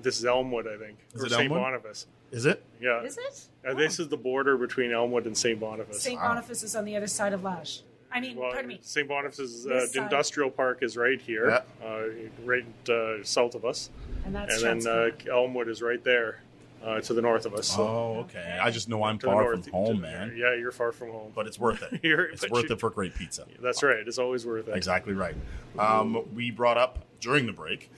this 0.01 0.19
is 0.19 0.25
Elmwood, 0.25 0.67
I 0.67 0.77
think, 0.77 0.97
Is 1.13 1.23
or 1.23 1.25
it 1.27 1.29
St. 1.31 1.41
Elmwood? 1.43 1.59
Boniface. 1.61 2.07
Is 2.31 2.45
it? 2.45 2.63
Yeah, 2.81 3.03
Is 3.03 3.17
it? 3.17 3.47
Uh, 3.67 3.73
this 3.75 3.99
is 3.99 4.07
the 4.07 4.17
border 4.17 4.57
between 4.57 4.91
Elmwood 4.91 5.25
and 5.25 5.37
St. 5.37 5.59
Boniface. 5.59 6.01
St. 6.01 6.19
Boniface 6.19 6.63
is 6.63 6.75
on 6.75 6.85
the 6.85 6.95
other 6.95 7.07
side 7.07 7.33
of 7.33 7.43
Lash. 7.43 7.81
I 8.11 8.19
mean, 8.19 8.37
Well, 8.37 8.51
pardon 8.51 8.67
me. 8.67 8.79
St. 8.81 9.07
Boniface's 9.07 9.65
uh, 9.67 9.87
industrial 9.99 10.49
park 10.51 10.79
is 10.81 10.95
right 10.97 11.19
here, 11.21 11.49
Yeah. 11.81 11.87
uh, 11.87 12.03
right 12.43 12.65
uh, 12.89 13.23
south 13.23 13.55
of 13.55 13.65
us, 13.65 13.89
And 14.25 14.35
that's 14.35 14.61
and 14.63 14.83
then 14.83 14.87
uh, 15.27 15.31
Elmwood 15.31 15.67
is 15.67 15.81
right 15.81 16.03
there. 16.03 16.39
uh, 16.83 16.99
to 16.99 17.13
the 17.13 17.21
north 17.21 17.45
of 17.45 17.53
us. 17.53 17.67
So 17.67 17.81
Oh, 17.81 18.17
okay. 18.27 18.59
I 18.61 18.69
just 18.69 18.89
know 18.89 19.03
I'm 19.05 19.17
to 19.19 19.25
the 19.27 19.31
far 19.31 19.43
north, 19.43 19.63
from 19.63 19.71
home, 19.73 19.95
to- 19.95 20.01
man. 20.01 20.35
Yeah, 20.37 20.53
you're 20.55 20.73
far 20.73 20.91
from 20.91 21.11
home. 21.11 21.31
But 21.33 21.47
it's 21.47 21.57
worth 21.57 21.81
it. 21.81 22.01
You're- 22.03 22.27
it's 22.33 22.49
worth 22.49 22.65
you- 22.67 22.75
it 22.75 22.79
for 22.81 22.89
great 22.89 23.15
pizza. 23.15 23.45
That's 23.61 23.81
right. 23.83 24.05
It's 24.05 24.17
always 24.17 24.45
worth 24.45 24.67
it. 24.67 24.75
Exactly 24.75 25.13
right. 25.13 25.35
Um, 25.79 26.23
we 26.35 26.51
brought 26.51 26.77
up 26.77 26.99
during 27.21 27.45
the 27.45 27.53
break 27.53 27.89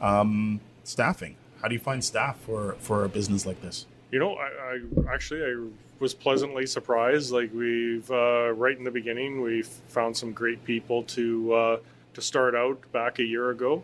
um, 0.00 0.58
staffing. 0.84 1.36
How 1.60 1.68
do 1.68 1.74
you 1.74 1.80
find 1.80 2.04
staff 2.04 2.38
for 2.40 2.76
for 2.80 3.04
a 3.04 3.08
business 3.08 3.46
like 3.46 3.60
this? 3.62 3.86
You 4.10 4.18
know, 4.18 4.34
I, 4.34 4.78
I 5.06 5.14
actually 5.14 5.42
I 5.42 5.68
was 5.98 6.12
pleasantly 6.12 6.66
surprised. 6.66 7.32
Like 7.32 7.52
we've 7.54 8.10
uh, 8.10 8.52
right 8.52 8.76
in 8.76 8.84
the 8.84 8.90
beginning, 8.90 9.40
we 9.40 9.62
found 9.62 10.16
some 10.16 10.32
great 10.32 10.64
people 10.64 11.04
to 11.04 11.54
uh, 11.54 11.76
to 12.14 12.20
start 12.20 12.54
out 12.54 12.80
back 12.92 13.18
a 13.18 13.24
year 13.24 13.50
ago. 13.50 13.82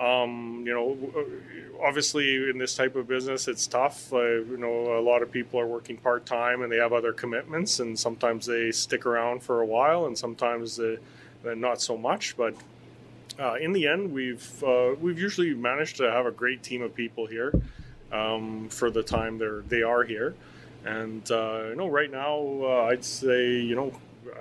Um, 0.00 0.64
you 0.66 0.72
know, 0.72 0.96
obviously 1.84 2.48
in 2.48 2.56
this 2.56 2.74
type 2.74 2.96
of 2.96 3.06
business, 3.06 3.48
it's 3.48 3.66
tough. 3.66 4.10
Uh, 4.10 4.40
you 4.44 4.56
know, 4.56 4.98
a 4.98 5.02
lot 5.02 5.20
of 5.20 5.30
people 5.30 5.60
are 5.60 5.66
working 5.66 5.98
part 5.98 6.24
time 6.24 6.62
and 6.62 6.72
they 6.72 6.78
have 6.78 6.94
other 6.94 7.12
commitments, 7.12 7.80
and 7.80 7.98
sometimes 7.98 8.46
they 8.46 8.70
stick 8.72 9.04
around 9.04 9.42
for 9.42 9.60
a 9.60 9.66
while, 9.66 10.06
and 10.06 10.16
sometimes 10.16 10.76
they, 10.76 10.96
not 11.44 11.82
so 11.82 11.98
much. 11.98 12.34
But 12.34 12.54
uh, 13.40 13.54
in 13.54 13.72
the 13.72 13.86
end, 13.86 14.12
we've 14.12 14.62
uh, 14.62 14.94
we've 15.00 15.18
usually 15.18 15.54
managed 15.54 15.96
to 15.96 16.10
have 16.10 16.26
a 16.26 16.30
great 16.30 16.62
team 16.62 16.82
of 16.82 16.94
people 16.94 17.26
here 17.26 17.52
um, 18.12 18.68
for 18.68 18.90
the 18.90 19.02
time 19.02 19.38
they're 19.38 19.62
they 19.62 19.82
are 19.82 20.04
here. 20.04 20.34
And 20.84 21.28
uh, 21.30 21.64
you 21.70 21.76
know, 21.76 21.88
right 21.88 22.10
now, 22.10 22.38
uh, 22.62 22.88
I'd 22.90 23.04
say 23.04 23.60
you 23.60 23.74
know, 23.74 23.92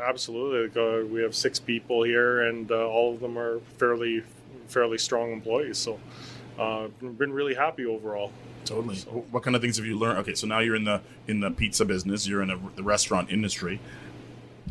absolutely, 0.02 0.68
like, 0.68 0.78
uh, 0.78 1.06
we 1.08 1.22
have 1.22 1.36
six 1.36 1.60
people 1.60 2.04
here, 2.04 2.48
and 2.48 2.72
uh, 2.72 2.88
all 2.88 3.14
of 3.14 3.20
them 3.22 3.38
are 3.38 3.60
fairly 3.78 4.24
fairly 4.68 4.98
strong 4.98 5.32
employees. 5.32 5.78
So, 5.78 6.00
uh, 6.60 6.88
been 7.02 7.34
really 7.34 7.56
happy 7.56 7.86
overall. 7.86 8.32
Totally. 8.66 8.96
So- 8.96 9.26
What 9.32 9.44
kind 9.44 9.56
of 9.56 9.62
things 9.62 9.78
have 9.78 9.86
you 9.86 9.98
learned? 9.98 10.20
Okay, 10.20 10.36
so 10.36 10.46
now 10.46 10.60
you're 10.60 10.76
in 10.76 10.84
the 10.84 11.02
in 11.28 11.40
the 11.40 11.52
pizza 11.52 11.86
business. 11.86 12.28
You're 12.28 12.42
in 12.42 12.50
a, 12.50 12.60
the 12.76 12.84
restaurant 12.84 13.32
industry. 13.32 13.80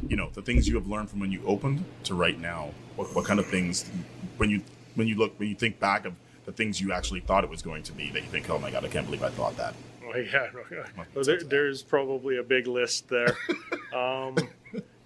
You 0.06 0.16
know 0.16 0.30
the 0.32 0.42
things 0.42 0.68
you 0.68 0.74
have 0.76 0.86
learned 0.86 1.10
from 1.10 1.20
when 1.20 1.32
you 1.32 1.42
opened 1.44 1.84
to 2.04 2.14
right 2.14 2.38
now. 2.38 2.70
What, 2.96 3.14
what 3.14 3.24
kind 3.24 3.40
of 3.40 3.46
things 3.46 3.90
when 4.36 4.50
you 4.50 4.62
when 4.94 5.08
you 5.08 5.16
look 5.16 5.38
when 5.38 5.48
you 5.48 5.54
think 5.54 5.80
back 5.80 6.04
of 6.04 6.14
the 6.48 6.52
things 6.52 6.80
you 6.80 6.92
actually 6.92 7.20
thought 7.20 7.44
it 7.44 7.50
was 7.50 7.60
going 7.60 7.82
to 7.82 7.92
be 7.92 8.10
that 8.10 8.22
you 8.22 8.28
think, 8.28 8.48
oh 8.48 8.58
my 8.58 8.70
god, 8.70 8.84
I 8.84 8.88
can't 8.88 9.04
believe 9.04 9.22
I 9.22 9.28
thought 9.28 9.56
that. 9.58 9.74
Oh, 10.02 10.16
yeah, 10.16 10.48
well, 11.14 11.24
there, 11.24 11.42
there's 11.42 11.82
probably 11.82 12.38
a 12.38 12.42
big 12.42 12.66
list 12.66 13.06
there. 13.10 13.36
um, 13.94 14.34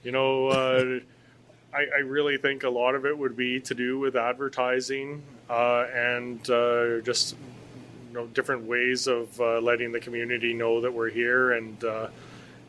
you 0.05 0.13
know, 0.13 0.47
uh, 0.49 1.01
I, 1.75 1.87
I 1.97 1.99
really 2.01 2.37
think 2.37 2.63
a 2.63 2.69
lot 2.69 2.95
of 2.95 3.07
it 3.07 3.17
would 3.17 3.37
be 3.37 3.59
to 3.61 3.75
do 3.75 3.99
with 3.99 4.15
advertising 4.15 5.23
uh, 5.51 5.87
and 5.93 6.49
uh, 6.49 7.01
just 7.01 7.35
you 8.09 8.15
know 8.15 8.27
different 8.29 8.65
ways 8.65 9.07
of 9.07 9.41
uh, 9.41 9.61
letting 9.61 9.91
the 9.91 10.01
community 10.01 10.55
know 10.55 10.81
that 10.81 10.93
we're 10.93 11.11
here 11.11 11.53
and 11.53 11.83
uh, 11.83 12.09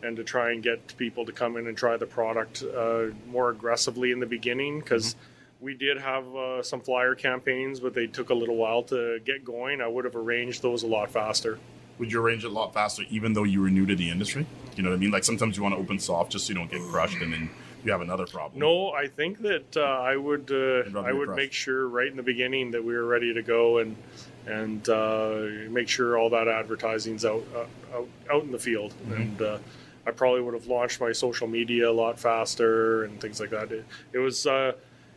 and 0.03 0.17
to 0.17 0.23
try 0.23 0.51
and 0.51 0.61
get 0.61 0.95
people 0.97 1.25
to 1.25 1.31
come 1.31 1.57
in 1.57 1.67
and 1.67 1.77
try 1.77 1.97
the 1.97 2.05
product 2.05 2.63
uh, 2.63 3.05
more 3.27 3.49
aggressively 3.49 4.11
in 4.11 4.19
the 4.19 4.25
beginning 4.27 4.79
because. 4.79 5.15
We 5.61 5.73
did 5.75 5.97
have 5.97 6.27
uh, 6.35 6.61
some 6.61 6.81
flyer 6.81 7.15
campaigns, 7.15 7.79
but 7.79 7.93
they 7.93 8.05
took 8.05 8.31
a 8.31 8.33
little 8.33 8.57
while 8.57 8.83
to 8.83 9.21
get 9.23 9.45
going. 9.45 9.79
I 9.79 9.87
would 9.87 10.03
have 10.03 10.17
arranged 10.17 10.61
those 10.61 10.83
a 10.83 10.87
lot 10.87 11.09
faster. 11.09 11.57
Would 11.99 12.11
you 12.11 12.21
arrange 12.21 12.43
it 12.43 12.47
a 12.47 12.53
lot 12.53 12.73
faster, 12.73 13.03
even 13.09 13.31
though 13.31 13.45
you 13.45 13.61
were 13.61 13.69
new 13.69 13.85
to 13.85 13.95
the 13.95 14.09
industry? 14.09 14.45
You 14.75 14.83
know 14.83 14.89
what 14.89 14.97
I 14.97 14.99
mean? 14.99 15.11
Like 15.11 15.23
sometimes 15.23 15.55
you 15.55 15.63
want 15.63 15.73
to 15.75 15.79
open 15.79 15.99
soft 15.99 16.33
just 16.33 16.47
so 16.47 16.49
you 16.51 16.55
don't 16.59 16.69
get 16.69 16.81
crushed, 16.89 17.21
and 17.21 17.31
then 17.31 17.49
you 17.85 17.93
have 17.93 18.01
another 18.01 18.25
problem. 18.25 18.59
No, 18.59 18.89
I 18.91 19.07
think 19.07 19.41
that 19.43 19.77
uh, 19.77 19.83
I 19.83 20.17
would 20.17 20.51
uh, 20.51 20.99
I 20.99 21.13
would 21.13 21.27
crushed. 21.27 21.37
make 21.37 21.53
sure 21.53 21.87
right 21.87 22.07
in 22.09 22.17
the 22.17 22.23
beginning 22.23 22.71
that 22.71 22.83
we 22.83 22.93
were 22.93 23.05
ready 23.05 23.33
to 23.33 23.41
go 23.41 23.77
and 23.77 23.95
and 24.45 24.89
uh, 24.89 25.43
make 25.69 25.87
sure 25.87 26.17
all 26.17 26.29
that 26.31 26.49
advertising's 26.49 27.23
out 27.23 27.45
uh, 27.55 27.95
out, 27.99 28.09
out 28.29 28.43
in 28.43 28.51
the 28.51 28.59
field 28.59 28.93
Mm-hmm. 29.07 29.13
and. 29.13 29.61
I 30.05 30.11
probably 30.11 30.41
would 30.41 30.53
have 30.53 30.67
launched 30.67 30.99
my 30.99 31.11
social 31.11 31.47
media 31.47 31.89
a 31.89 31.91
lot 31.91 32.19
faster 32.19 33.05
and 33.05 33.19
things 33.21 33.39
like 33.39 33.51
that. 33.51 33.71
It, 33.71 33.85
it 34.11 34.19
was 34.19 34.45
uh, 34.45 34.73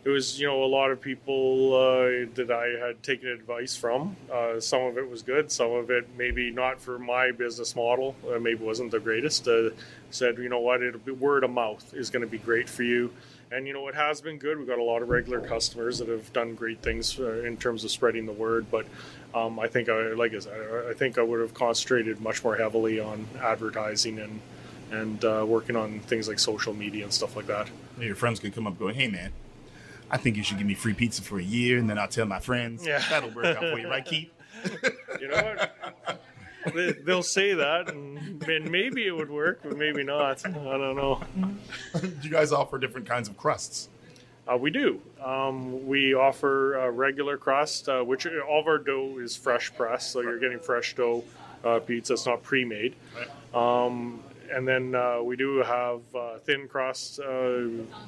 it 0.07 0.11
was 0.11 0.39
you 0.39 0.47
know 0.47 0.63
a 0.63 0.67
lot 0.67 0.93
of 0.93 1.01
people 1.01 1.75
uh, 1.75 2.31
that 2.35 2.49
I 2.49 2.87
had 2.87 3.03
taken 3.03 3.29
advice 3.29 3.77
from. 3.77 4.17
Uh, 4.33 4.61
some 4.61 4.83
of 4.83 4.97
it 4.97 5.11
was 5.11 5.23
good, 5.23 5.51
some 5.51 5.73
of 5.73 5.91
it 5.91 6.09
maybe 6.17 6.53
not 6.53 6.81
for 6.81 6.97
my 6.97 7.33
business 7.33 7.75
model. 7.75 8.15
Uh, 8.25 8.39
maybe 8.39 8.63
wasn't 8.63 8.93
the 8.93 9.01
greatest. 9.01 9.49
Uh, 9.49 9.71
said 10.11 10.39
you 10.39 10.49
know 10.49 10.61
what, 10.61 10.81
it'll 10.81 11.01
be 11.01 11.11
word 11.11 11.43
of 11.43 11.51
mouth 11.51 11.93
is 11.93 12.09
going 12.09 12.21
to 12.23 12.29
be 12.29 12.39
great 12.39 12.69
for 12.69 12.85
you. 12.85 13.13
And 13.51 13.67
you 13.67 13.73
know 13.73 13.89
it 13.89 13.97
has 13.97 14.21
been 14.21 14.39
good. 14.39 14.59
We've 14.59 14.69
got 14.69 14.79
a 14.79 14.85
lot 14.85 15.03
of 15.03 15.09
regular 15.09 15.41
customers 15.41 15.99
that 15.99 16.09
have 16.09 16.33
done 16.33 16.55
great 16.55 16.83
things 16.83 17.19
uh, 17.19 17.43
in 17.43 17.57
terms 17.57 17.83
of 17.83 17.91
spreading 17.91 18.27
the 18.27 18.33
word. 18.33 18.67
But 18.71 18.87
um, 19.35 19.59
I 19.59 19.67
think 19.67 19.89
I 19.89 20.13
like 20.13 20.35
I 20.35 20.39
said, 20.39 20.87
I 20.89 20.93
think 20.93 21.19
I 21.19 21.23
would 21.23 21.41
have 21.41 21.53
concentrated 21.53 22.21
much 22.21 22.45
more 22.45 22.55
heavily 22.55 23.01
on 23.01 23.27
advertising 23.43 24.21
and 24.21 24.41
and 24.91 25.25
uh, 25.25 25.45
working 25.47 25.77
on 25.77 26.01
things 26.01 26.29
like 26.29 26.39
social 26.39 26.75
media 26.75 27.05
and 27.05 27.13
stuff 27.13 27.37
like 27.37 27.47
that. 27.47 27.69
Your 27.99 28.15
friends 28.17 28.41
can 28.41 28.53
come 28.53 28.67
up 28.67 28.79
going, 28.79 28.95
hey 28.95 29.09
man, 29.09 29.33
I 30.11 30.17
think 30.17 30.37
you 30.37 30.43
should 30.43 30.59
give 30.59 30.67
me 30.67 30.75
free 30.75 30.95
pizza 30.95 31.23
for 31.23 31.39
a 31.39 31.43
year, 31.43 31.79
and 31.79 31.89
then 31.91 31.99
I'll 31.99 32.09
tell 32.09 32.27
my 32.27 32.39
friends. 32.41 32.87
Yeah. 32.87 33.03
That'll 33.11 33.31
work 33.31 33.47
out 33.47 33.59
for 33.59 33.79
you, 33.79 33.89
right, 33.89 34.05
Keith? 34.05 34.31
You 35.21 35.29
know 35.29 35.37
what? 35.43 36.23
They- 36.75 36.93
They'll 36.93 37.23
say 37.23 37.55
that, 37.55 37.89
and, 37.91 38.43
and 38.43 38.71
maybe 38.71 39.07
it 39.07 39.13
would 39.13 39.31
work, 39.31 39.61
but 39.63 39.77
maybe 39.79 40.03
not. 40.03 40.45
I 40.45 40.51
don't 40.51 40.97
know. 40.97 41.21
Do 42.01 42.11
you 42.23 42.31
guys 42.31 42.53
offer 42.53 42.77
different 42.79 43.07
kinds 43.07 43.29
of 43.29 43.37
crusts? 43.37 43.89
Uh, 44.51 44.57
we 44.57 44.71
do. 44.71 45.01
Um, 45.25 45.87
we 45.87 46.15
offer 46.15 46.79
uh, 46.81 46.89
regular 46.89 47.37
crust, 47.37 47.89
uh, 47.89 48.03
which 48.03 48.27
all 48.27 48.61
of 48.61 48.67
our 48.67 48.79
dough 48.79 49.19
is 49.21 49.37
fresh 49.37 49.73
pressed, 49.75 50.11
so 50.13 50.21
you're 50.23 50.39
getting 50.41 50.59
fresh 50.59 50.95
dough 50.97 51.23
uh, 51.65 51.79
pizza. 51.81 52.13
It's 52.15 52.27
not 52.27 52.43
pre-made. 52.43 52.95
Um, 53.55 54.23
and 54.51 54.67
then 54.67 54.95
uh, 54.95 55.21
we 55.23 55.37
do 55.37 55.59
have 55.63 56.01
uh, 56.15 56.39
thin 56.39 56.69
crust 56.69 57.21
uh, 57.21 57.25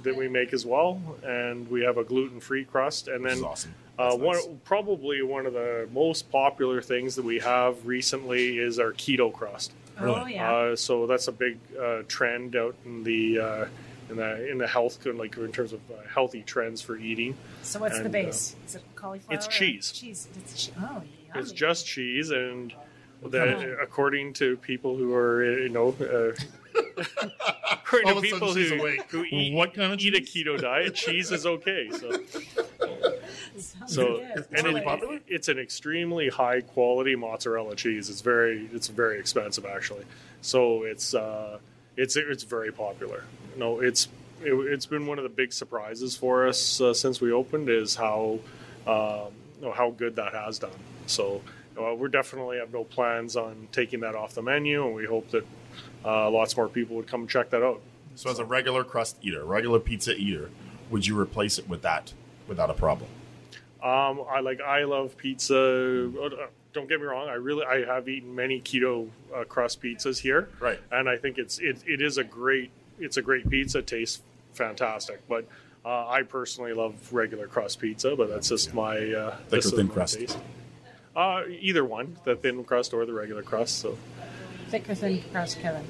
that 0.03 0.15
we 0.17 0.29
make 0.29 0.53
as 0.53 0.65
well, 0.65 1.01
and 1.25 1.69
we 1.71 1.83
have 1.83 1.97
a 1.97 2.05
gluten-free 2.05 2.65
crust. 2.65 3.09
And 3.09 3.25
then 3.25 3.43
awesome. 3.45 3.75
Uh, 3.99 4.11
That's 4.11 4.21
one, 4.21 4.37
nice. 4.37 4.49
probably 4.65 5.23
one 5.23 5.47
of 5.47 5.55
the 5.55 5.89
most 5.93 6.31
popular 6.31 6.81
things 6.81 7.17
that 7.17 7.25
we 7.25 7.41
have 7.41 7.85
recently 7.85 8.59
is 8.59 8.79
our 8.79 8.93
keto 8.93 9.33
crust. 9.33 9.73
Really? 10.01 10.21
Oh 10.21 10.27
yeah. 10.27 10.53
Uh, 10.53 10.77
so 10.77 11.07
that's 11.07 11.27
a 11.27 11.33
big 11.33 11.59
uh, 11.77 12.03
trend 12.07 12.55
out 12.55 12.77
in 12.85 13.03
the 13.03 13.41
uh, 13.41 13.67
in 14.09 14.17
the 14.17 14.51
in 14.51 14.59
the 14.59 14.67
health 14.67 15.05
like 15.07 15.37
in 15.37 15.53
terms 15.53 15.73
of 15.73 15.81
uh, 15.91 15.95
healthy 16.13 16.43
trends 16.43 16.81
for 16.81 16.97
eating. 16.97 17.37
so 17.63 17.81
what's 17.81 17.99
the 17.99 18.05
and, 18.05 18.13
base? 18.13 18.55
Is 18.67 18.77
it 18.77 18.83
cauliflower? 18.95 19.35
it's 19.35 19.49
cheese. 19.49 19.91
Cheese. 19.91 20.29
It's 20.37 20.67
che- 20.67 20.73
oh, 20.81 21.03
yeah. 21.27 21.41
It's 21.41 21.53
just 21.53 21.87
cheese, 21.87 22.31
and 22.31 22.73
kind 23.23 23.33
the, 23.33 23.73
of- 23.73 23.79
according 23.81 24.33
to 24.35 24.57
people 24.59 24.97
who 24.97 25.15
are 25.15 25.61
you 25.61 25.69
know. 25.69 25.95
Uh, 26.01 26.33
according 27.73 28.09
All 28.09 28.13
to 28.15 28.19
of 28.19 28.25
a 28.25 28.29
sudden 28.31 28.49
people 28.55 28.55
who, 28.55 29.03
who 29.09 29.25
eat, 29.25 29.55
What 29.55 29.75
kind 29.75 29.93
of 29.93 30.01
eat 30.01 30.15
a 30.15 30.21
keto 30.21 30.61
diet, 30.61 30.95
cheese 30.95 31.31
is 31.33 31.45
okay. 31.47 31.91
So, 31.91 32.11
Sounds 33.59 33.95
so 33.95 34.19
good. 34.19 34.47
and 34.53 34.65
really 34.67 34.83
it- 34.83 35.23
it's 35.27 35.49
an 35.49 35.59
extremely 35.59 36.29
high 36.29 36.61
quality 36.61 37.17
mozzarella 37.17 37.75
cheese. 37.75 38.09
It's 38.11 38.21
very 38.21 38.69
it's 38.73 38.89
very 38.89 39.19
expensive 39.19 39.65
actually. 39.67 40.05
So 40.41 40.85
it's 40.85 41.15
uh, 41.15 41.59
it's 41.97 42.17
it's 42.17 42.45
very 42.45 42.71
popular. 42.73 43.25
No, 43.57 43.81
it's 43.81 44.09
it, 44.43 44.53
it's 44.53 44.87
been 44.87 45.07
one 45.07 45.19
of 45.19 45.25
the 45.25 45.31
big 45.31 45.53
surprises 45.53 46.17
for 46.17 46.47
us 46.47 46.81
uh, 46.81 46.95
since 46.95 47.21
we 47.21 47.33
opened 47.33 47.69
is 47.69 47.97
how 47.97 48.39
um, 48.87 49.33
you 49.61 49.67
know, 49.67 49.73
how 49.73 49.91
good 49.91 50.17
that 50.17 50.33
has 50.35 50.59
done. 50.61 50.71
So 51.07 51.43
uh, 51.79 51.95
we're 51.95 52.09
definitely 52.09 52.59
have 52.59 52.73
no 52.73 52.85
plans 52.85 53.37
on 53.37 53.69
taking 53.73 54.01
that 54.01 54.15
off 54.15 54.35
the 54.35 54.43
menu, 54.43 54.85
and 54.87 54.95
we 54.95 55.05
hope 55.07 55.31
that 55.31 55.47
uh, 56.05 56.31
lots 56.31 56.57
more 56.57 56.69
people 56.69 56.97
would 56.97 57.07
come 57.07 57.27
check 57.27 57.51
that 57.51 57.63
out. 57.63 57.81
So, 58.15 58.31
as 58.31 58.39
a 58.39 58.45
regular 58.45 58.85
crust 58.85 59.17
eater, 59.23 59.45
regular 59.45 59.79
pizza 59.79 60.15
eater, 60.17 60.51
would 60.91 61.07
you 61.07 61.19
replace 61.19 61.59
it 61.59 61.69
with 61.69 61.83
that 61.83 62.13
without 62.49 62.71
a 62.71 62.75
problem? 62.75 63.09
Um, 63.83 64.23
I 64.29 64.41
like 64.41 64.61
I 64.61 64.85
love 64.85 65.17
pizza. 65.17 66.11
Uh, 66.21 66.47
Don't 66.73 66.89
get 66.89 67.01
me 67.01 67.07
wrong. 67.07 67.29
I 67.29 67.35
really 67.35 67.65
I 67.65 67.85
have 67.85 68.09
eaten 68.09 68.35
many 68.35 68.61
keto 68.61 69.09
uh, 69.35 69.45
crust 69.45 69.81
pizzas 69.81 70.19
here, 70.19 70.49
Right. 70.59 70.81
And 70.91 71.09
I 71.09 71.17
think 71.17 71.39
it's 71.39 71.59
it, 71.61 71.83
it 71.87 72.03
is 72.03 72.19
a 72.19 72.25
great 72.25 72.71
it's 72.99 73.17
a 73.17 73.23
great 73.23 73.49
pizza. 73.49 73.81
Tastes 73.83 74.21
fantastic, 74.53 75.21
but 75.29 75.47
uh, 75.85 76.09
I 76.09 76.23
personally 76.25 76.73
love 76.73 77.13
regular 77.13 77.47
crust 77.47 77.79
pizza. 77.79 78.17
But 78.17 78.29
that's 78.31 78.49
just 78.49 78.75
my 78.75 78.97
uh, 79.13 79.37
Thick 79.37 79.51
this 79.51 79.67
or 79.67 79.69
is 79.69 79.75
thin 79.75 79.89
crust? 79.89 80.19
taste. 80.19 80.39
Uh, 81.19 81.43
either 81.61 81.85
one, 81.85 82.17
the 82.23 82.37
thin 82.37 82.63
crust 82.63 82.95
or 82.95 83.05
the 83.05 83.13
regular 83.13 83.43
crust. 83.43 83.81
So 83.81 83.99
Thick 84.69 84.89
or 84.89 84.95
thin 84.95 85.21
crust, 85.33 85.59
Kevin? 85.59 85.85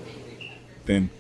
Thin. 0.87 1.11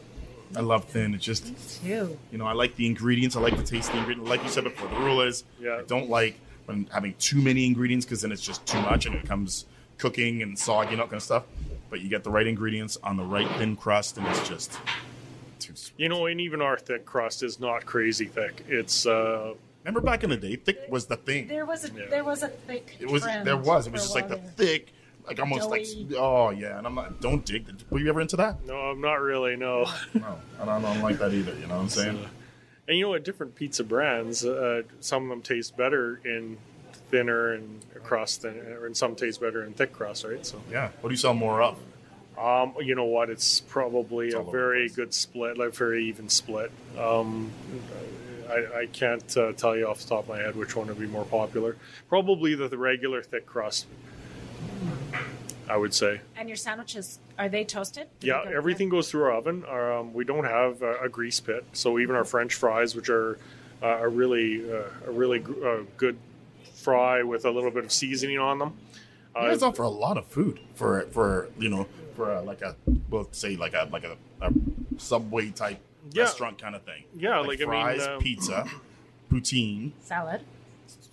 I 0.56 0.60
love 0.60 0.84
thin. 0.86 1.12
It's 1.14 1.24
just 1.26 1.82
Two. 1.82 2.16
you 2.32 2.38
know 2.38 2.46
I 2.46 2.52
like 2.52 2.74
the 2.76 2.86
ingredients. 2.86 3.36
I 3.36 3.40
like 3.40 3.58
the 3.58 3.62
taste 3.62 3.88
of 3.88 3.96
the 3.96 3.98
ingredients. 3.98 4.30
Like 4.30 4.42
you 4.42 4.48
said 4.48 4.64
before, 4.64 4.88
the 4.88 4.96
rule 4.96 5.20
is 5.20 5.44
Yeah. 5.60 5.80
I 5.80 5.82
don't 5.82 6.08
like 6.08 6.40
when 6.64 6.88
having 6.90 7.16
too 7.18 7.42
many 7.42 7.66
ingredients 7.66 8.06
because 8.06 8.22
then 8.22 8.32
it's 8.32 8.40
just 8.40 8.64
too 8.64 8.80
much 8.80 9.04
and 9.04 9.14
it 9.14 9.20
becomes 9.22 9.66
cooking 9.98 10.40
and 10.42 10.58
soggy 10.58 10.92
and 10.92 11.02
all 11.02 11.06
kind 11.06 11.16
of 11.18 11.22
stuff. 11.22 11.44
But 11.90 12.00
you 12.00 12.08
get 12.08 12.24
the 12.24 12.30
right 12.30 12.46
ingredients 12.46 12.96
on 13.02 13.18
the 13.18 13.24
right 13.24 13.48
thin 13.58 13.76
crust 13.76 14.16
and 14.16 14.26
it's 14.26 14.48
just 14.48 14.78
too 15.58 15.74
sweet. 15.76 15.94
you 16.02 16.08
know, 16.08 16.24
and 16.24 16.40
even 16.40 16.62
our 16.62 16.78
thick 16.78 17.04
crust 17.04 17.42
is 17.42 17.60
not 17.60 17.84
crazy 17.84 18.24
thick. 18.24 18.64
It's 18.68 19.04
uh, 19.04 19.52
Remember 19.88 20.00
back 20.06 20.22
in 20.22 20.30
the 20.30 20.36
day, 20.36 20.56
thick 20.56 20.80
was 20.88 21.06
the 21.06 21.16
thing. 21.16 21.48
There 21.48 21.64
was 21.66 21.84
a 21.84 21.92
Yeah. 21.92 22.06
there 22.10 22.24
was 22.24 22.42
a 22.42 22.48
thick. 22.48 22.96
It 23.00 23.10
was 23.10 23.22
trend 23.22 23.46
there 23.46 23.56
was. 23.56 23.86
It 23.86 23.92
was 23.92 24.02
just 24.02 24.14
like 24.14 24.28
the 24.28 24.36
there. 24.36 24.50
thick. 24.56 24.92
like 25.26 25.40
almost 25.40 25.70
like 25.70 25.86
oh 26.16 26.50
yeah. 26.50 26.78
And 26.78 26.86
I'm 26.86 26.94
not 26.94 27.20
don't 27.20 27.44
dig. 27.44 27.66
Were 27.90 27.98
you 27.98 28.08
ever 28.10 28.20
into 28.20 28.36
that? 28.36 28.64
No, 28.66 28.74
I'm 28.76 29.00
not 29.00 29.20
really. 29.20 29.56
No. 29.56 29.86
No, 30.14 30.38
I 30.60 30.64
don't, 30.66 30.84
I 30.84 30.94
don't 30.94 31.02
like 31.02 31.18
that 31.18 31.32
either. 31.32 31.54
You 31.54 31.66
know 31.66 31.76
what 31.76 31.82
I'm 31.82 31.88
saying? 31.88 32.18
And 32.86 32.96
you 32.96 33.04
know 33.04 33.10
what? 33.10 33.24
Different 33.24 33.54
pizza 33.54 33.82
brands, 33.84 34.44
uh, 34.44 34.82
some 35.00 35.24
of 35.24 35.28
them 35.30 35.42
taste 35.42 35.76
better 35.76 36.20
in 36.24 36.56
thinner 37.10 37.52
and 37.52 37.82
crust, 38.04 38.42
than, 38.42 38.58
and 38.58 38.96
some 38.96 39.14
taste 39.14 39.40
better 39.40 39.64
in 39.64 39.72
thick 39.74 39.92
crust, 39.92 40.24
right? 40.24 40.44
So, 40.44 40.60
Yeah. 40.70 40.88
What 41.00 41.08
do 41.08 41.12
you 41.12 41.18
sell 41.18 41.34
more 41.34 41.62
of? 41.62 41.78
um, 42.38 42.74
you 42.80 42.94
know 42.94 43.04
what? 43.04 43.30
It's 43.30 43.60
probably 43.60 44.32
all 44.34 44.46
a 44.48 44.50
very 44.50 44.88
good 44.88 45.12
split, 45.12 45.58
like 45.58 45.74
very 45.74 46.04
even 46.06 46.28
split. 46.28 46.70
Um, 46.98 47.50
I, 48.48 48.80
I 48.80 48.86
can't 48.86 49.36
uh, 49.36 49.52
tell 49.52 49.76
you 49.76 49.86
off 49.88 50.00
the 50.00 50.08
top 50.08 50.24
of 50.24 50.28
my 50.30 50.38
head 50.38 50.56
which 50.56 50.74
one 50.76 50.86
would 50.88 50.98
be 50.98 51.06
more 51.06 51.24
popular. 51.24 51.76
Probably 52.08 52.54
the, 52.54 52.68
the 52.68 52.78
regular 52.78 53.22
thick 53.22 53.46
crust. 53.46 53.86
I 55.68 55.76
would 55.76 55.92
say. 55.92 56.20
And 56.36 56.48
your 56.48 56.56
sandwiches 56.56 57.18
are 57.38 57.48
they 57.48 57.62
toasted? 57.64 58.06
Do 58.20 58.26
Yeah, 58.26 58.42
they 58.44 58.52
go- 58.52 58.56
everything 58.56 58.88
goes 58.88 59.10
through 59.10 59.24
our 59.24 59.32
oven. 59.32 59.64
Um, 59.66 60.14
we 60.14 60.24
don't 60.24 60.44
have 60.44 60.80
a, 60.82 61.00
a 61.04 61.08
grease 61.10 61.40
pit, 61.40 61.64
so 61.72 61.98
even 61.98 62.16
our 62.16 62.24
French 62.24 62.54
fries, 62.54 62.94
which 62.96 63.10
are 63.10 63.38
uh, 63.82 63.86
a 64.00 64.08
really 64.08 64.64
uh, 64.72 64.84
a 65.06 65.10
really 65.10 65.40
g- 65.40 65.52
uh, 65.64 65.78
good 65.98 66.16
fry 66.74 67.22
with 67.22 67.44
a 67.44 67.50
little 67.50 67.70
bit 67.70 67.84
of 67.84 67.92
seasoning 67.92 68.38
on 68.38 68.58
them. 68.58 68.72
You 69.36 69.42
Uh, 69.42 69.48
guys 69.50 69.62
offer 69.62 69.82
a 69.82 69.88
lot 69.90 70.16
of 70.16 70.26
food 70.26 70.58
for 70.74 71.02
for 71.10 71.48
you 71.58 71.68
know 71.68 71.86
for 72.16 72.32
uh, 72.34 72.42
like 72.42 72.62
a 72.62 72.74
we'll 73.10 73.28
say 73.32 73.54
like 73.56 73.74
a 73.74 73.88
like 73.92 74.04
a, 74.04 74.16
a 74.40 74.50
subway 74.96 75.50
type 75.50 75.78
Yeah. 76.12 76.22
restaurant 76.24 76.60
kind 76.60 76.74
of 76.74 76.82
thing. 76.82 77.04
Yeah, 77.16 77.38
like, 77.40 77.58
I 77.60 77.64
mean, 77.64 77.68
fries, 77.68 78.06
um, 78.06 78.20
pizza, 78.20 78.66
poutine. 79.30 79.92
salad. 80.02 80.40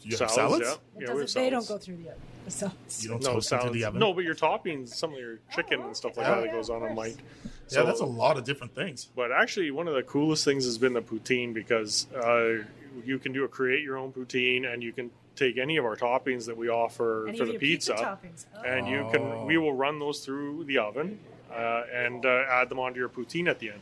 Do 0.02 0.10
you 0.10 0.18
have 0.18 0.30
salads, 0.30 0.66
salads? 0.66 0.80
yeah. 0.98 1.08
Yeah, 1.08 1.14
we 1.14 1.22
have 1.22 1.34
they 1.34 1.50
don't 1.50 1.68
go 1.68 1.78
through 1.78 1.98
the 1.98 2.10
oven. 2.10 2.22
The 2.46 2.52
salads. 2.52 3.04
You 3.04 3.10
don't 3.10 3.24
No 3.24 3.34
toast 3.34 3.52
into 3.52 3.70
the 3.72 3.86
oven. 3.86 4.00
No, 4.00 4.14
but 4.14 4.24
your 4.24 4.36
toppings, 4.36 4.90
some 4.90 5.14
of 5.14 5.20
your 5.20 5.40
chicken 5.54 5.82
and 5.82 5.98
stuff 5.98 6.16
like 6.18 6.28
Yeah. 6.28 6.36
that, 6.36 6.42
that 6.42 6.48
Yeah, 6.48 6.52
goes 6.54 6.70
on 6.70 6.82
them 6.82 6.96
course. 6.96 7.16
might. 7.18 7.52
yeah, 7.72 7.84
that's 7.84 8.02
a 8.02 8.06
lot 8.06 8.38
of 8.38 8.44
different 8.44 8.76
things. 8.76 9.08
But 9.16 9.32
actually, 9.32 9.72
one 9.72 9.88
of 9.88 9.96
the 9.96 10.04
coolest 10.04 10.46
things 10.46 10.64
has 10.66 10.78
been 10.78 10.94
the 10.94 11.02
poutine 11.02 11.54
because 11.54 12.06
uh, 12.14 12.64
you 13.04 13.18
can 13.20 13.32
do 13.34 13.44
a 13.46 13.48
create 13.48 13.84
your 13.84 13.98
own 13.98 14.12
poutine, 14.14 14.72
and 14.72 14.84
you 14.84 14.92
can 14.94 15.10
take 15.36 15.58
any 15.58 15.76
of 15.78 15.84
our 15.86 15.96
toppings 15.98 16.46
that 16.46 16.56
we 16.56 16.70
offer 16.70 17.28
Any 17.28 17.38
for 17.38 17.46
the 17.46 17.52
your 17.54 17.60
pizza. 17.60 18.20
Oh. 18.56 18.64
and 18.66 18.88
you 18.88 19.00
Oh. 19.00 19.10
can 19.12 19.46
we 19.48 19.58
will 19.58 19.74
run 19.74 20.00
those 20.00 20.24
through 20.24 20.64
the 20.66 20.78
oven 20.78 21.20
uh, 21.52 21.84
and 21.92 22.26
uh, 22.26 22.44
add 22.50 22.70
them 22.70 22.80
onto 22.80 23.00
your 23.00 23.10
poutine 23.10 23.50
at 23.50 23.60
the 23.60 23.72
end. 23.72 23.82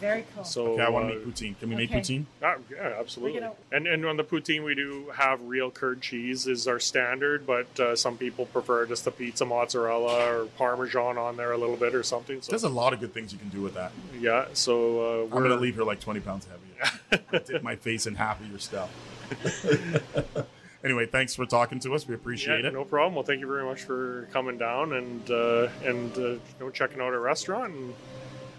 Very 0.00 0.24
cool. 0.34 0.44
So 0.44 0.66
Okay, 0.74 0.82
I 0.82 0.88
want 0.88 1.06
uh, 1.06 1.08
to 1.10 1.14
make 1.16 1.26
poutine. 1.26 1.58
Can 1.58 1.70
we 1.70 1.74
make 1.76 1.90
poutine? 1.90 2.24
ah, 2.42 2.54
yeah, 2.70 2.94
absolutely. 3.00 3.40
Gonna- 3.40 3.54
And 3.72 3.86
and 3.86 4.04
on 4.06 4.16
the 4.16 4.24
poutine, 4.24 4.64
we 4.64 4.74
do 4.74 5.10
have 5.14 5.42
real 5.42 5.70
curd 5.70 6.00
cheese 6.00 6.46
is 6.46 6.68
our 6.68 6.78
standard, 6.78 7.46
but 7.46 7.80
uh, 7.80 7.96
some 7.96 8.16
people 8.16 8.46
prefer 8.46 8.86
just 8.86 9.04
the 9.04 9.10
pizza 9.10 9.44
mozzarella 9.44 10.24
or 10.42 10.44
parmesan 10.56 11.18
on 11.18 11.36
there 11.36 11.50
a 11.52 11.58
little 11.58 11.76
bit 11.76 11.94
or 11.94 12.02
something. 12.04 12.40
So 12.42 12.50
There's 12.50 12.62
a 12.64 12.68
lot 12.68 12.92
of 12.92 13.00
good 13.00 13.12
things 13.12 13.32
you 13.32 13.38
can 13.40 13.48
do 13.48 13.60
with 13.60 13.74
that. 13.74 13.90
yeah, 14.20 14.46
so 14.52 15.00
uh, 15.00 15.24
I'm 15.24 15.30
we're 15.30 15.42
gonna 15.42 15.56
leave 15.60 15.74
her 15.76 15.84
like 15.84 16.00
20 16.00 16.20
pounds 16.20 16.46
heavier. 16.46 17.24
Dip 17.46 17.62
my 17.64 17.74
face 17.76 18.06
in 18.06 18.14
half 18.14 18.40
of 18.40 18.48
your 18.48 18.58
stuff. 18.60 18.90
anyway, 20.84 21.06
thanks 21.06 21.34
for 21.34 21.44
talking 21.46 21.80
to 21.80 21.94
us. 21.94 22.06
We 22.06 22.14
appreciate 22.14 22.60
Yeah, 22.62 22.68
it. 22.68 22.72
no 22.72 22.84
problem. 22.84 23.14
Well, 23.14 23.24
thank 23.24 23.40
you 23.40 23.46
very 23.48 23.64
much 23.64 23.82
for 23.82 24.28
coming 24.32 24.58
down 24.58 24.92
and 24.92 25.30
uh, 25.30 25.68
and 25.84 26.16
uh, 26.16 26.20
you 26.20 26.40
know 26.60 26.70
checking 26.70 26.98
out 27.00 27.12
our 27.12 27.20
restaurant. 27.20 27.74
And 27.74 27.94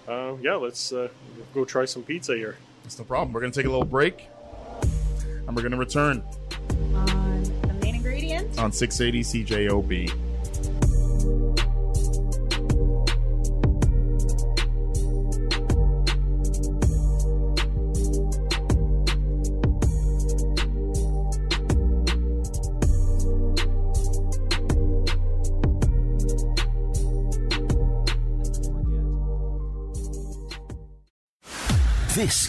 uh, 0.08 0.34
yeah, 0.41 0.55
let's 0.55 0.91
go 1.53 1.65
try 1.65 1.86
some 1.86 2.03
pizza 2.03 2.36
here. 2.36 2.58
It's 2.86 2.98
no 2.98 3.05
problem. 3.05 3.34
We're 3.34 3.41
gonna 3.41 3.51
take 3.51 3.65
a 3.65 3.69
little 3.69 3.86
break, 3.86 4.27
and 5.48 5.55
we're 5.55 5.62
gonna 5.62 5.77
return 5.77 6.24
On 6.93 7.43
the 7.43 7.77
main 7.81 7.96
ingredient, 7.96 8.58
on 8.60 8.72
680 8.72 9.46
CJOB. 9.46 10.28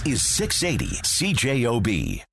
Is 0.07 0.23
680 0.23 1.03
CJOB. 1.03 2.30